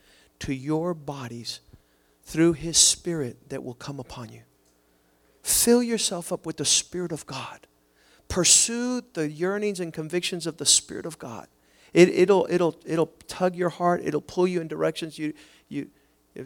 to 0.40 0.54
your 0.54 0.94
bodies 0.94 1.60
through 2.24 2.54
his 2.54 2.78
spirit 2.78 3.48
that 3.50 3.62
will 3.62 3.74
come 3.74 4.00
upon 4.00 4.30
you. 4.30 4.42
Fill 5.42 5.82
yourself 5.82 6.32
up 6.32 6.46
with 6.46 6.56
the 6.56 6.64
spirit 6.64 7.12
of 7.12 7.26
God. 7.26 7.66
Pursue 8.28 9.02
the 9.12 9.30
yearnings 9.30 9.78
and 9.78 9.92
convictions 9.92 10.46
of 10.46 10.56
the 10.56 10.66
spirit 10.66 11.06
of 11.06 11.18
God. 11.18 11.48
It, 11.92 12.08
it'll, 12.08 12.46
it'll, 12.50 12.80
it'll 12.84 13.12
tug 13.28 13.54
your 13.54 13.68
heart. 13.68 14.00
It'll 14.04 14.20
pull 14.20 14.48
you 14.48 14.60
in 14.60 14.68
directions 14.68 15.18
you, 15.18 15.34
you, 15.68 15.90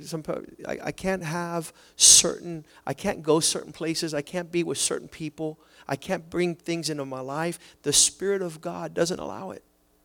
some, 0.02 0.22
I, 0.66 0.78
I 0.84 0.92
can't 0.92 1.22
have 1.22 1.72
certain, 1.96 2.66
I 2.86 2.92
can't 2.92 3.22
go 3.22 3.40
certain 3.40 3.72
places. 3.72 4.12
I 4.12 4.20
can't 4.20 4.52
be 4.52 4.62
with 4.62 4.78
certain 4.78 5.08
people. 5.08 5.58
I 5.88 5.96
can't 5.96 6.28
bring 6.28 6.54
things 6.54 6.90
into 6.90 7.06
my 7.06 7.20
life. 7.20 7.58
The 7.82 7.92
Spirit 7.92 8.42
of 8.42 8.60
God 8.60 8.92
doesn't 8.92 9.18
allow 9.18 9.52
it. 9.52 9.64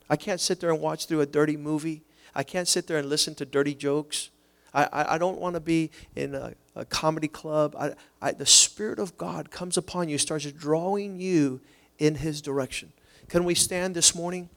I 0.10 0.16
can't 0.16 0.40
sit 0.40 0.60
there 0.60 0.72
and 0.72 0.80
watch 0.80 1.08
through 1.08 1.22
a 1.22 1.26
dirty 1.26 1.58
movie. 1.58 2.04
I 2.34 2.44
can't 2.44 2.68
sit 2.68 2.88
there 2.88 2.98
and 2.98 3.10
listen 3.10 3.36
to 3.36 3.46
dirty 3.46 3.76
jokes. 3.76 4.30
I, 4.74 5.16
I, 5.16 5.18
don't 5.20 5.40
want 5.40 5.54
to 5.54 5.60
be 5.60 5.92
in 6.16 6.34
a, 6.34 6.54
a 6.76 6.84
comedy 6.84 7.28
club. 7.28 7.76
I, 7.78 7.94
I, 8.22 8.32
the 8.32 8.46
Spirit 8.46 8.98
of 8.98 9.18
God 9.18 9.52
comes 9.52 9.78
upon 9.78 10.10
you, 10.10 10.18
starts 10.18 10.52
drawing 10.52 11.20
you 11.20 11.62
in 12.00 12.16
His 12.16 12.42
direction. 12.42 12.92
Can 13.30 13.44
we 13.44 13.54
stand 13.54 13.96
this 13.96 14.16
morning? 14.16 14.50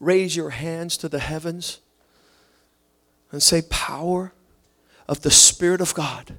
raise 0.00 0.36
your 0.36 0.50
hands 0.50 0.96
to 0.98 1.08
the 1.08 1.18
heavens 1.18 1.80
and 3.30 3.42
say, 3.42 3.62
Power 3.62 4.32
of 5.08 5.22
the 5.22 5.30
Spirit 5.30 5.80
of 5.80 5.94
God, 5.94 6.38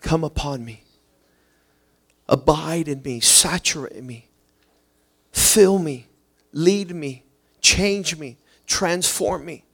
come 0.00 0.24
upon 0.24 0.64
me. 0.64 0.84
Abide 2.28 2.88
in 2.88 3.02
me, 3.02 3.20
saturate 3.20 4.02
me, 4.02 4.28
fill 5.32 5.78
me, 5.78 6.08
lead 6.52 6.94
me, 6.94 7.24
change 7.62 8.18
me, 8.18 8.36
transform 8.66 9.46
me, 9.46 9.64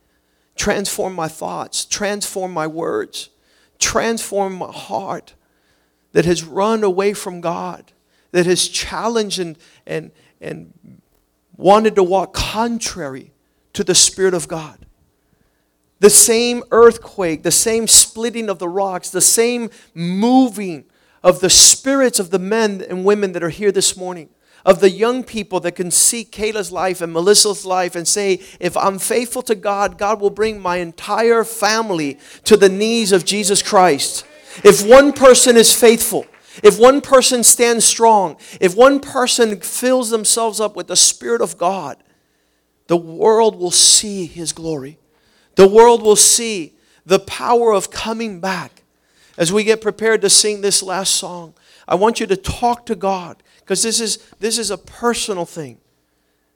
transform 0.56 1.14
my 1.14 1.28
thoughts, 1.28 1.84
transform 1.84 2.52
my 2.52 2.66
words, 2.66 3.30
transform 3.78 4.54
my 4.54 4.72
heart 4.72 5.34
that 6.12 6.24
has 6.24 6.44
run 6.44 6.84
away 6.84 7.12
from 7.12 7.40
God, 7.40 7.92
that 8.30 8.46
has 8.46 8.68
challenged 8.68 9.38
and, 9.38 9.58
and, 9.86 10.12
and 10.40 11.00
wanted 11.56 11.94
to 11.96 12.02
walk 12.02 12.32
contrary 12.32 13.32
to 13.72 13.84
the 13.84 13.94
Spirit 13.94 14.34
of 14.34 14.48
God. 14.48 14.86
The 16.00 16.10
same 16.10 16.62
earthquake, 16.70 17.42
the 17.42 17.50
same 17.50 17.86
splitting 17.86 18.48
of 18.48 18.58
the 18.58 18.68
rocks, 18.68 19.10
the 19.10 19.20
same 19.20 19.70
moving 19.94 20.84
of 21.22 21.40
the 21.40 21.50
spirits 21.50 22.20
of 22.20 22.30
the 22.30 22.38
men 22.38 22.84
and 22.88 23.04
women 23.04 23.32
that 23.32 23.42
are 23.42 23.48
here 23.48 23.72
this 23.72 23.96
morning, 23.96 24.28
of 24.64 24.80
the 24.80 24.90
young 24.90 25.22
people 25.22 25.60
that 25.60 25.72
can 25.72 25.90
see 25.90 26.24
Kayla's 26.24 26.72
life 26.72 27.00
and 27.00 27.12
Melissa's 27.12 27.66
life 27.66 27.94
and 27.94 28.08
say, 28.08 28.40
if 28.60 28.76
I'm 28.76 28.98
faithful 28.98 29.42
to 29.42 29.54
God, 29.54 29.98
God 29.98 30.20
will 30.20 30.30
bring 30.30 30.60
my 30.60 30.78
entire 30.78 31.44
family 31.44 32.18
to 32.44 32.56
the 32.56 32.68
knees 32.68 33.12
of 33.12 33.24
Jesus 33.24 33.62
Christ. 33.62 34.26
If 34.64 34.86
one 34.86 35.12
person 35.12 35.56
is 35.56 35.78
faithful, 35.78 36.26
if 36.62 36.78
one 36.78 37.00
person 37.00 37.42
stands 37.42 37.84
strong, 37.84 38.36
if 38.60 38.76
one 38.76 39.00
person 39.00 39.60
fills 39.60 40.10
themselves 40.10 40.60
up 40.60 40.76
with 40.76 40.86
the 40.86 40.96
Spirit 40.96 41.42
of 41.42 41.58
God, 41.58 41.96
the 42.86 42.96
world 42.96 43.56
will 43.56 43.70
see 43.70 44.26
His 44.26 44.52
glory. 44.52 44.98
The 45.56 45.68
world 45.68 46.02
will 46.02 46.16
see 46.16 46.74
the 47.04 47.18
power 47.18 47.72
of 47.72 47.90
coming 47.90 48.40
back. 48.40 48.82
As 49.36 49.52
we 49.52 49.64
get 49.64 49.80
prepared 49.80 50.22
to 50.22 50.30
sing 50.30 50.60
this 50.60 50.82
last 50.82 51.14
song, 51.14 51.54
I 51.88 51.96
want 51.96 52.20
you 52.20 52.26
to 52.26 52.36
talk 52.36 52.86
to 52.86 52.94
God 52.94 53.42
because 53.64 53.82
this 53.82 54.00
is, 54.00 54.18
this 54.38 54.58
is 54.58 54.70
a 54.70 54.78
personal 54.78 55.46
thing. 55.46 55.78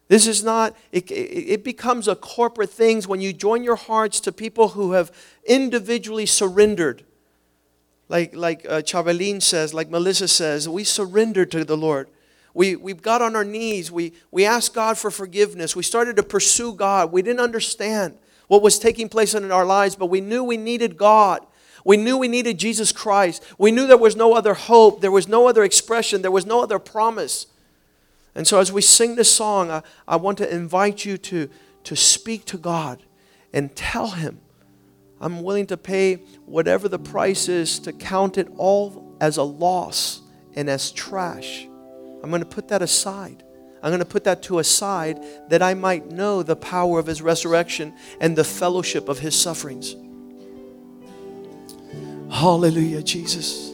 This 0.08 0.26
is 0.26 0.44
not, 0.44 0.76
it, 0.92 1.10
it 1.10 1.64
becomes 1.64 2.08
a 2.08 2.14
corporate 2.14 2.70
thing 2.70 3.02
when 3.02 3.20
you 3.20 3.32
join 3.32 3.64
your 3.64 3.76
hearts 3.76 4.20
to 4.20 4.32
people 4.32 4.68
who 4.68 4.92
have 4.92 5.10
individually 5.46 6.26
surrendered 6.26 7.04
like, 8.08 8.34
like 8.34 8.66
uh, 8.68 8.82
says, 9.40 9.74
like 9.74 9.90
Melissa 9.90 10.28
says, 10.28 10.68
we 10.68 10.84
surrender 10.84 11.44
to 11.46 11.64
the 11.64 11.76
Lord. 11.76 12.08
We, 12.54 12.74
we 12.74 12.94
got 12.94 13.20
on 13.20 13.36
our 13.36 13.44
knees. 13.44 13.92
We, 13.92 14.14
we 14.30 14.46
asked 14.46 14.74
God 14.74 14.96
for 14.96 15.10
forgiveness. 15.10 15.76
We 15.76 15.82
started 15.82 16.16
to 16.16 16.22
pursue 16.22 16.72
God. 16.72 17.12
We 17.12 17.22
didn't 17.22 17.40
understand 17.40 18.16
what 18.48 18.62
was 18.62 18.78
taking 18.78 19.08
place 19.10 19.34
in 19.34 19.52
our 19.52 19.66
lives, 19.66 19.94
but 19.94 20.06
we 20.06 20.22
knew 20.22 20.42
we 20.42 20.56
needed 20.56 20.96
God. 20.96 21.46
We 21.88 21.96
knew 21.96 22.18
we 22.18 22.28
needed 22.28 22.58
Jesus 22.58 22.92
Christ. 22.92 23.42
We 23.56 23.70
knew 23.70 23.86
there 23.86 23.96
was 23.96 24.14
no 24.14 24.34
other 24.34 24.52
hope, 24.52 25.00
there 25.00 25.10
was 25.10 25.26
no 25.26 25.48
other 25.48 25.64
expression, 25.64 26.20
there 26.20 26.30
was 26.30 26.44
no 26.44 26.62
other 26.62 26.78
promise. 26.78 27.46
And 28.34 28.46
so, 28.46 28.60
as 28.60 28.70
we 28.70 28.82
sing 28.82 29.16
this 29.16 29.34
song, 29.34 29.70
I, 29.70 29.82
I 30.06 30.16
want 30.16 30.36
to 30.36 30.54
invite 30.54 31.06
you 31.06 31.16
to, 31.16 31.48
to 31.84 31.96
speak 31.96 32.44
to 32.44 32.58
God 32.58 33.02
and 33.54 33.74
tell 33.74 34.08
Him, 34.08 34.38
I'm 35.18 35.42
willing 35.42 35.66
to 35.68 35.78
pay 35.78 36.16
whatever 36.44 36.90
the 36.90 36.98
price 36.98 37.48
is 37.48 37.78
to 37.78 37.94
count 37.94 38.36
it 38.36 38.48
all 38.58 39.16
as 39.18 39.38
a 39.38 39.42
loss 39.42 40.20
and 40.54 40.68
as 40.68 40.92
trash. 40.92 41.66
I'm 42.22 42.28
going 42.28 42.42
to 42.42 42.46
put 42.46 42.68
that 42.68 42.82
aside. 42.82 43.44
I'm 43.82 43.88
going 43.88 44.00
to 44.00 44.04
put 44.04 44.24
that 44.24 44.42
to 44.42 44.58
a 44.58 44.64
side 44.64 45.24
that 45.48 45.62
I 45.62 45.72
might 45.72 46.10
know 46.10 46.42
the 46.42 46.54
power 46.54 46.98
of 46.98 47.06
his 47.06 47.22
resurrection 47.22 47.94
and 48.20 48.36
the 48.36 48.44
fellowship 48.44 49.08
of 49.08 49.20
his 49.20 49.34
sufferings. 49.34 49.96
Hallelujah, 52.38 53.02
Jesus. 53.02 53.72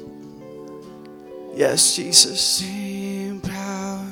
Yes, 1.54 1.96
Jesus. 1.96 2.40
Same 2.40 3.38
power 3.38 4.06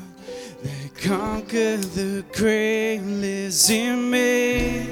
that 0.63 0.95
conquered 0.95 1.81
the 1.97 2.23
grave 2.35 3.03
lives 3.03 3.71
in 3.71 4.11
me. 4.11 4.87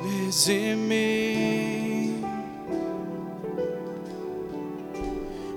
Lives 0.00 0.48
in 0.48 0.88
me. 0.88 2.24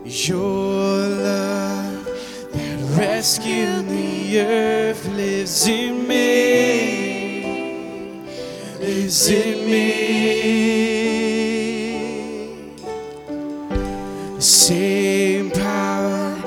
Your 0.04 1.08
love 1.08 2.06
that 2.52 2.80
rescued 3.00 3.88
the 3.88 4.41
earth 4.41 5.08
lives 5.15 5.65
in 5.65 6.06
me. 6.06 7.45
Lives 8.82 9.30
in 9.30 9.65
me. 9.65 10.90
Same 14.71 15.51
power 15.51 16.41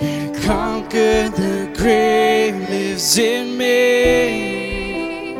that 0.00 0.36
conquered 0.42 1.32
the 1.32 1.72
grave 1.78 2.54
lives 2.68 3.16
in 3.16 3.56
me. 3.56 5.34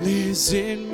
Lives 0.00 0.52
in 0.52 0.78
me. 0.84 0.89